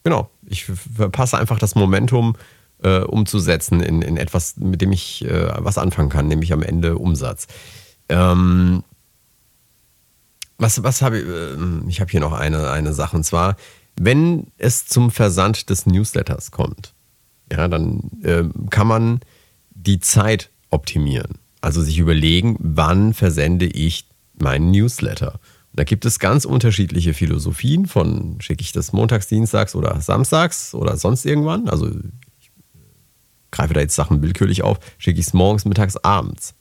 Genau. 0.05 0.31
Ich 0.47 0.65
verpasse 0.65 1.39
einfach 1.39 1.59
das 1.59 1.75
Momentum 1.75 2.37
äh, 2.83 3.01
umzusetzen 3.01 3.81
in, 3.81 4.03
in 4.03 4.17
etwas, 4.17 4.57
mit 4.57 4.81
dem 4.81 4.93
ich 4.93 5.25
äh, 5.25 5.53
was 5.59 5.79
anfangen 5.79 6.09
kann, 6.09 6.29
nämlich 6.29 6.53
am 6.53 6.63
Ende 6.63 6.97
Umsatz. 6.97 7.47
Ähm, 8.09 8.83
was, 10.61 10.83
was 10.83 11.03
habe 11.03 11.19
ich? 11.19 11.27
Äh, 11.27 11.89
ich 11.89 12.01
habe 12.01 12.11
hier 12.11 12.21
noch 12.21 12.33
eine, 12.33 12.71
eine 12.71 12.93
Sache. 12.93 13.17
Und 13.17 13.25
zwar, 13.25 13.57
wenn 13.97 14.49
es 14.59 14.87
zum 14.87 15.11
Versand 15.11 15.71
des 15.71 15.87
Newsletters 15.87 16.51
kommt, 16.51 16.95
ja, 17.51 17.67
dann 17.67 18.11
äh, 18.23 18.45
kann 18.71 18.87
man 18.87 19.21
die 19.71 20.01
Zeit 20.01 20.51
optimieren. 20.71 21.39
Also 21.61 21.83
sich 21.83 21.99
überlegen, 21.99 22.57
wann 22.61 23.13
versende 23.13 23.67
ich 23.67 24.07
meinen 24.39 24.71
Newsletter. 24.71 25.33
Und 25.33 25.79
da 25.79 25.85
gibt 25.85 26.05
es 26.05 26.19
ganz 26.19 26.45
unterschiedliche 26.45 27.15
Philosophien 27.15 27.87
von 27.87 28.41
schicke 28.41 28.63
ich 28.63 28.73
das 28.73 28.93
montags, 28.93 29.27
dienstags 29.27 29.75
oder 29.75 30.01
samstags 30.01 30.75
oder 30.75 30.97
sonst 30.97 31.27
irgendwann. 31.27 31.69
Also 31.69 31.89
ich 32.41 32.51
greife 33.51 33.75
da 33.75 33.81
jetzt 33.81 33.95
Sachen 33.95 34.23
willkürlich 34.23 34.63
auf, 34.63 34.79
schicke 34.99 35.21
ich 35.21 35.27
es 35.27 35.33
morgens, 35.35 35.65
mittags, 35.65 35.97
abends 35.97 36.55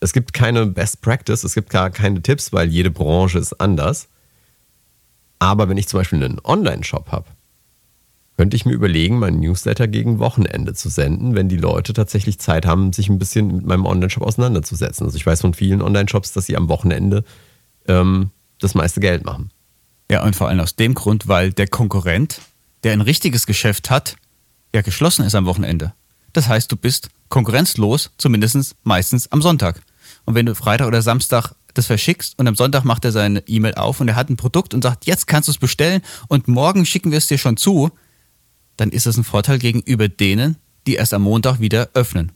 es 0.00 0.12
gibt 0.12 0.32
keine 0.32 0.66
Best 0.66 1.00
Practice, 1.00 1.44
es 1.44 1.54
gibt 1.54 1.70
gar 1.70 1.90
keine 1.90 2.22
Tipps, 2.22 2.52
weil 2.52 2.68
jede 2.68 2.90
Branche 2.90 3.38
ist 3.38 3.60
anders. 3.60 4.08
Aber 5.38 5.68
wenn 5.68 5.76
ich 5.76 5.88
zum 5.88 6.00
Beispiel 6.00 6.22
einen 6.22 6.40
Online-Shop 6.42 7.10
habe, 7.12 7.26
könnte 8.36 8.56
ich 8.56 8.66
mir 8.66 8.72
überlegen, 8.72 9.18
meinen 9.18 9.40
Newsletter 9.40 9.88
gegen 9.88 10.18
Wochenende 10.18 10.74
zu 10.74 10.90
senden, 10.90 11.34
wenn 11.34 11.48
die 11.48 11.56
Leute 11.56 11.94
tatsächlich 11.94 12.38
Zeit 12.38 12.66
haben, 12.66 12.92
sich 12.92 13.08
ein 13.08 13.18
bisschen 13.18 13.48
mit 13.48 13.66
meinem 13.66 13.86
Online-Shop 13.86 14.22
auseinanderzusetzen. 14.22 15.06
Also 15.06 15.16
ich 15.16 15.24
weiß 15.24 15.40
von 15.40 15.54
vielen 15.54 15.80
Online-Shops, 15.80 16.32
dass 16.32 16.46
sie 16.46 16.56
am 16.56 16.68
Wochenende 16.68 17.24
ähm, 17.88 18.30
das 18.60 18.74
meiste 18.74 19.00
Geld 19.00 19.24
machen. 19.24 19.50
Ja, 20.10 20.22
und 20.22 20.36
vor 20.36 20.48
allem 20.48 20.60
aus 20.60 20.76
dem 20.76 20.94
Grund, 20.94 21.28
weil 21.28 21.52
der 21.52 21.66
Konkurrent, 21.66 22.40
der 22.84 22.92
ein 22.92 23.00
richtiges 23.00 23.46
Geschäft 23.46 23.90
hat, 23.90 24.16
ja 24.74 24.82
geschlossen 24.82 25.24
ist 25.24 25.34
am 25.34 25.46
Wochenende. 25.46 25.94
Das 26.36 26.48
heißt, 26.48 26.70
du 26.70 26.76
bist 26.76 27.08
konkurrenzlos, 27.30 28.10
zumindest 28.18 28.76
meistens 28.82 29.32
am 29.32 29.40
Sonntag. 29.40 29.80
Und 30.26 30.34
wenn 30.34 30.44
du 30.44 30.54
Freitag 30.54 30.86
oder 30.86 31.00
Samstag 31.00 31.54
das 31.72 31.86
verschickst 31.86 32.38
und 32.38 32.46
am 32.46 32.54
Sonntag 32.54 32.84
macht 32.84 33.06
er 33.06 33.12
seine 33.12 33.42
E-Mail 33.48 33.72
auf 33.76 34.02
und 34.02 34.08
er 34.08 34.16
hat 34.16 34.28
ein 34.28 34.36
Produkt 34.36 34.74
und 34.74 34.82
sagt, 34.82 35.06
jetzt 35.06 35.26
kannst 35.26 35.48
du 35.48 35.52
es 35.52 35.56
bestellen 35.56 36.02
und 36.28 36.46
morgen 36.46 36.84
schicken 36.84 37.10
wir 37.10 37.16
es 37.16 37.26
dir 37.26 37.38
schon 37.38 37.56
zu, 37.56 37.90
dann 38.76 38.90
ist 38.90 39.06
das 39.06 39.16
ein 39.16 39.24
Vorteil 39.24 39.58
gegenüber 39.58 40.08
denen, 40.08 40.56
die 40.86 40.96
erst 40.96 41.14
am 41.14 41.22
Montag 41.22 41.58
wieder 41.58 41.88
öffnen. 41.94 42.32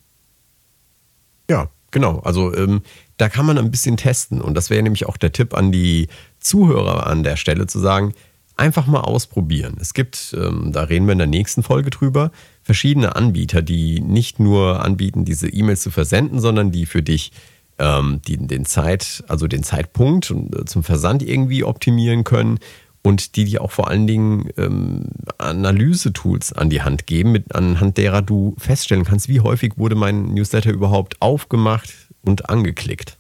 Ja, 1.51 1.69
genau. 1.91 2.21
Also 2.21 2.55
ähm, 2.55 2.81
da 3.19 3.29
kann 3.29 3.45
man 3.45 3.59
ein 3.59 3.71
bisschen 3.71 3.99
testen 3.99 4.41
und 4.41 4.55
das 4.55 4.71
wäre 4.71 4.83
nämlich 4.83 5.05
auch 5.05 5.19
der 5.19 5.33
Tipp 5.33 5.53
an 5.53 5.73
die 5.73 6.09
Zuhörer 6.39 7.07
an 7.07 7.23
der 7.23 7.37
Stelle 7.37 7.67
zu 7.67 7.79
sagen, 7.81 8.15
einfach 8.61 8.87
mal 8.87 9.01
ausprobieren. 9.01 9.77
Es 9.81 9.95
gibt, 9.95 10.37
ähm, 10.39 10.71
da 10.73 10.83
reden 10.83 11.07
wir 11.07 11.13
in 11.13 11.19
der 11.19 11.27
nächsten 11.27 11.63
Folge 11.63 11.91
drüber, 11.91 12.31
verschiedene 12.63 13.17
Anbieter, 13.17 13.63
die 13.63 14.01
nicht 14.01 14.39
nur 14.39 14.85
anbieten, 14.85 15.25
diese 15.25 15.49
E-Mails 15.49 15.81
zu 15.81 15.91
versenden, 15.91 16.39
sondern 16.41 16.71
die 16.71 16.87
für 16.87 17.03
dich 17.03 17.33
ähm, 17.79 18.21
die, 18.29 18.37
den 18.37 18.67
Zeit, 18.67 19.25
also 19.27 19.47
den 19.49 19.63
Zeitpunkt 19.63 20.31
äh, 20.31 20.65
zum 20.67 20.85
Versand 20.85 21.23
irgendwie 21.23 21.65
optimieren 21.65 22.23
können 22.23 22.59
und 23.03 23.37
die 23.37 23.47
dir 23.47 23.63
auch 23.63 23.71
vor 23.71 23.89
allen 23.89 24.07
Dingen 24.07 24.51
ähm, 24.59 25.07
Analyse-Tools 25.39 26.53
an 26.53 26.69
die 26.69 26.83
Hand 26.83 27.07
geben, 27.07 27.33
mit, 27.33 27.55
anhand 27.55 27.97
derer 27.97 28.21
du 28.21 28.55
feststellen 28.59 29.05
kannst, 29.05 29.29
wie 29.29 29.41
häufig 29.41 29.73
wurde 29.79 29.95
mein 29.95 30.35
Newsletter 30.35 30.71
überhaupt 30.71 31.21
aufgemacht 31.23 31.91
und 32.23 32.51
angeklickt. 32.51 33.17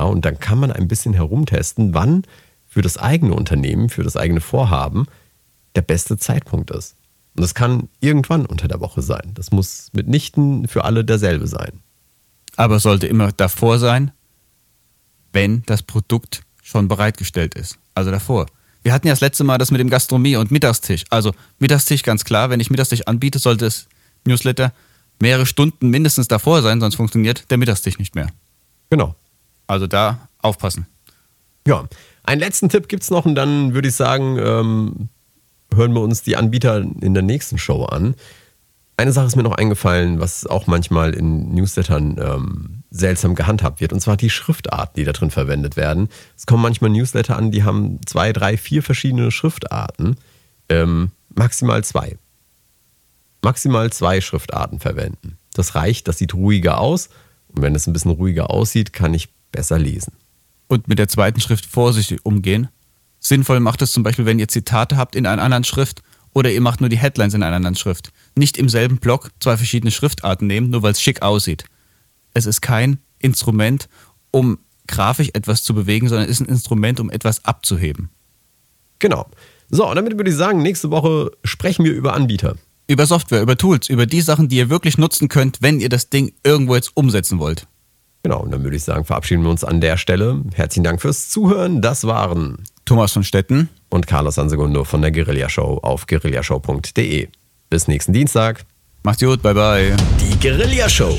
Ja, 0.00 0.06
und 0.06 0.24
dann 0.24 0.40
kann 0.40 0.58
man 0.58 0.72
ein 0.72 0.88
bisschen 0.88 1.12
herumtesten, 1.12 1.92
wann 1.92 2.22
für 2.76 2.82
das 2.82 2.98
eigene 2.98 3.32
Unternehmen, 3.32 3.88
für 3.88 4.02
das 4.02 4.18
eigene 4.18 4.42
Vorhaben 4.42 5.06
der 5.76 5.80
beste 5.80 6.18
Zeitpunkt 6.18 6.70
ist. 6.70 6.94
Und 7.34 7.40
das 7.40 7.54
kann 7.54 7.88
irgendwann 8.00 8.44
unter 8.44 8.68
der 8.68 8.80
Woche 8.80 9.00
sein. 9.00 9.30
Das 9.32 9.50
muss 9.50 9.88
mitnichten 9.94 10.68
für 10.68 10.84
alle 10.84 11.02
derselbe 11.02 11.46
sein. 11.46 11.80
Aber 12.54 12.76
es 12.76 12.82
sollte 12.82 13.06
immer 13.06 13.32
davor 13.32 13.78
sein, 13.78 14.12
wenn 15.32 15.62
das 15.64 15.82
Produkt 15.82 16.42
schon 16.62 16.86
bereitgestellt 16.86 17.54
ist. 17.54 17.78
Also 17.94 18.10
davor. 18.10 18.44
Wir 18.82 18.92
hatten 18.92 19.06
ja 19.06 19.14
das 19.14 19.22
letzte 19.22 19.44
Mal 19.44 19.56
das 19.56 19.70
mit 19.70 19.80
dem 19.80 19.88
Gastronomie 19.88 20.36
und 20.36 20.50
Mittagstisch. 20.50 21.04
Also 21.08 21.32
Mittagstisch 21.58 22.02
ganz 22.02 22.26
klar, 22.26 22.50
wenn 22.50 22.60
ich 22.60 22.68
Mittagstisch 22.68 23.06
anbiete, 23.06 23.38
sollte 23.38 23.64
das 23.64 23.88
Newsletter 24.26 24.74
mehrere 25.18 25.46
Stunden 25.46 25.88
mindestens 25.88 26.28
davor 26.28 26.60
sein, 26.60 26.80
sonst 26.80 26.96
funktioniert 26.96 27.50
der 27.50 27.56
Mittagstisch 27.56 27.98
nicht 27.98 28.14
mehr. 28.14 28.26
Genau. 28.90 29.14
Also 29.66 29.86
da 29.86 30.28
aufpassen. 30.42 30.86
Ja, 31.66 31.88
einen 32.26 32.40
letzten 32.40 32.68
Tipp 32.68 32.88
gibt 32.88 33.04
es 33.04 33.10
noch 33.10 33.24
und 33.24 33.34
dann 33.34 33.72
würde 33.74 33.88
ich 33.88 33.94
sagen, 33.94 34.38
ähm, 34.38 35.08
hören 35.72 35.92
wir 35.94 36.00
uns 36.00 36.22
die 36.22 36.36
Anbieter 36.36 36.78
in 36.78 37.14
der 37.14 37.22
nächsten 37.22 37.56
Show 37.56 37.84
an. 37.84 38.14
Eine 38.98 39.12
Sache 39.12 39.26
ist 39.26 39.36
mir 39.36 39.42
noch 39.42 39.56
eingefallen, 39.56 40.20
was 40.20 40.46
auch 40.46 40.66
manchmal 40.66 41.14
in 41.14 41.54
Newslettern 41.54 42.16
ähm, 42.18 42.82
seltsam 42.90 43.34
gehandhabt 43.34 43.80
wird, 43.80 43.92
und 43.92 44.00
zwar 44.00 44.16
die 44.16 44.30
Schriftarten, 44.30 44.94
die 44.96 45.04
da 45.04 45.12
drin 45.12 45.30
verwendet 45.30 45.76
werden. 45.76 46.08
Es 46.36 46.46
kommen 46.46 46.62
manchmal 46.62 46.90
Newsletter 46.90 47.36
an, 47.36 47.50
die 47.50 47.62
haben 47.62 48.00
zwei, 48.06 48.32
drei, 48.32 48.56
vier 48.56 48.82
verschiedene 48.82 49.30
Schriftarten. 49.30 50.16
Ähm, 50.68 51.10
maximal 51.34 51.84
zwei. 51.84 52.16
Maximal 53.42 53.92
zwei 53.92 54.20
Schriftarten 54.22 54.80
verwenden. 54.80 55.36
Das 55.52 55.74
reicht, 55.74 56.08
das 56.08 56.18
sieht 56.18 56.34
ruhiger 56.34 56.78
aus. 56.80 57.10
Und 57.48 57.62
wenn 57.62 57.74
es 57.74 57.86
ein 57.86 57.92
bisschen 57.92 58.12
ruhiger 58.12 58.50
aussieht, 58.50 58.94
kann 58.94 59.12
ich 59.12 59.28
besser 59.52 59.78
lesen 59.78 60.12
und 60.68 60.88
mit 60.88 60.98
der 60.98 61.08
zweiten 61.08 61.40
Schrift 61.40 61.66
vorsichtig 61.66 62.24
umgehen. 62.24 62.68
Sinnvoll 63.18 63.60
macht 63.60 63.82
es 63.82 63.92
zum 63.92 64.02
Beispiel, 64.02 64.26
wenn 64.26 64.38
ihr 64.38 64.48
Zitate 64.48 64.96
habt 64.96 65.16
in 65.16 65.26
einer 65.26 65.42
anderen 65.42 65.64
Schrift 65.64 66.02
oder 66.32 66.50
ihr 66.50 66.60
macht 66.60 66.80
nur 66.80 66.90
die 66.90 66.98
Headlines 66.98 67.34
in 67.34 67.42
einer 67.42 67.56
anderen 67.56 67.76
Schrift. 67.76 68.12
Nicht 68.36 68.58
im 68.58 68.68
selben 68.68 68.98
Block 68.98 69.30
zwei 69.40 69.56
verschiedene 69.56 69.90
Schriftarten 69.90 70.46
nehmen, 70.46 70.70
nur 70.70 70.82
weil 70.82 70.92
es 70.92 71.00
schick 71.00 71.22
aussieht. 71.22 71.64
Es 72.34 72.46
ist 72.46 72.60
kein 72.60 72.98
Instrument, 73.18 73.88
um 74.30 74.58
grafisch 74.86 75.30
etwas 75.32 75.64
zu 75.64 75.74
bewegen, 75.74 76.08
sondern 76.08 76.28
es 76.28 76.40
ist 76.40 76.46
ein 76.46 76.52
Instrument, 76.52 77.00
um 77.00 77.10
etwas 77.10 77.44
abzuheben. 77.44 78.10
Genau. 78.98 79.28
So, 79.68 79.88
und 79.88 79.96
damit 79.96 80.16
würde 80.16 80.30
ich 80.30 80.36
sagen, 80.36 80.62
nächste 80.62 80.90
Woche 80.90 81.32
sprechen 81.42 81.84
wir 81.84 81.92
über 81.92 82.14
Anbieter. 82.14 82.56
Über 82.86 83.06
Software, 83.06 83.42
über 83.42 83.56
Tools, 83.56 83.88
über 83.88 84.06
die 84.06 84.20
Sachen, 84.20 84.48
die 84.48 84.56
ihr 84.56 84.70
wirklich 84.70 84.96
nutzen 84.96 85.28
könnt, 85.28 85.60
wenn 85.60 85.80
ihr 85.80 85.88
das 85.88 86.08
Ding 86.08 86.34
irgendwo 86.44 86.76
jetzt 86.76 86.92
umsetzen 86.94 87.38
wollt. 87.38 87.66
Genau, 88.26 88.40
und 88.40 88.50
dann 88.50 88.64
würde 88.64 88.76
ich 88.76 88.82
sagen, 88.82 89.04
verabschieden 89.04 89.44
wir 89.44 89.50
uns 89.50 89.62
an 89.62 89.80
der 89.80 89.96
Stelle. 89.96 90.42
Herzlichen 90.52 90.82
Dank 90.82 91.00
fürs 91.00 91.28
Zuhören. 91.28 91.80
Das 91.80 92.08
waren 92.08 92.64
Thomas 92.84 93.12
von 93.12 93.22
Stetten 93.22 93.68
und 93.88 94.08
Carlos 94.08 94.34
Sansegundo 94.34 94.82
von 94.82 95.00
der 95.00 95.12
Guerilla 95.12 95.48
Show 95.48 95.78
auf 95.80 96.08
guerillashow.de. 96.08 97.28
Bis 97.70 97.86
nächsten 97.86 98.12
Dienstag. 98.12 98.64
Macht's 99.04 99.22
gut, 99.22 99.42
bye 99.42 99.54
bye. 99.54 99.94
Die 100.20 100.36
Guerilla 100.40 100.88
Show. 100.88 101.16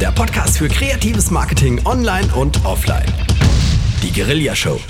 Der 0.00 0.12
Podcast 0.12 0.56
für 0.56 0.68
kreatives 0.68 1.30
Marketing 1.30 1.78
online 1.84 2.28
und 2.34 2.64
offline. 2.64 3.04
Die 4.02 4.10
Guerilla 4.10 4.56
Show. 4.56 4.80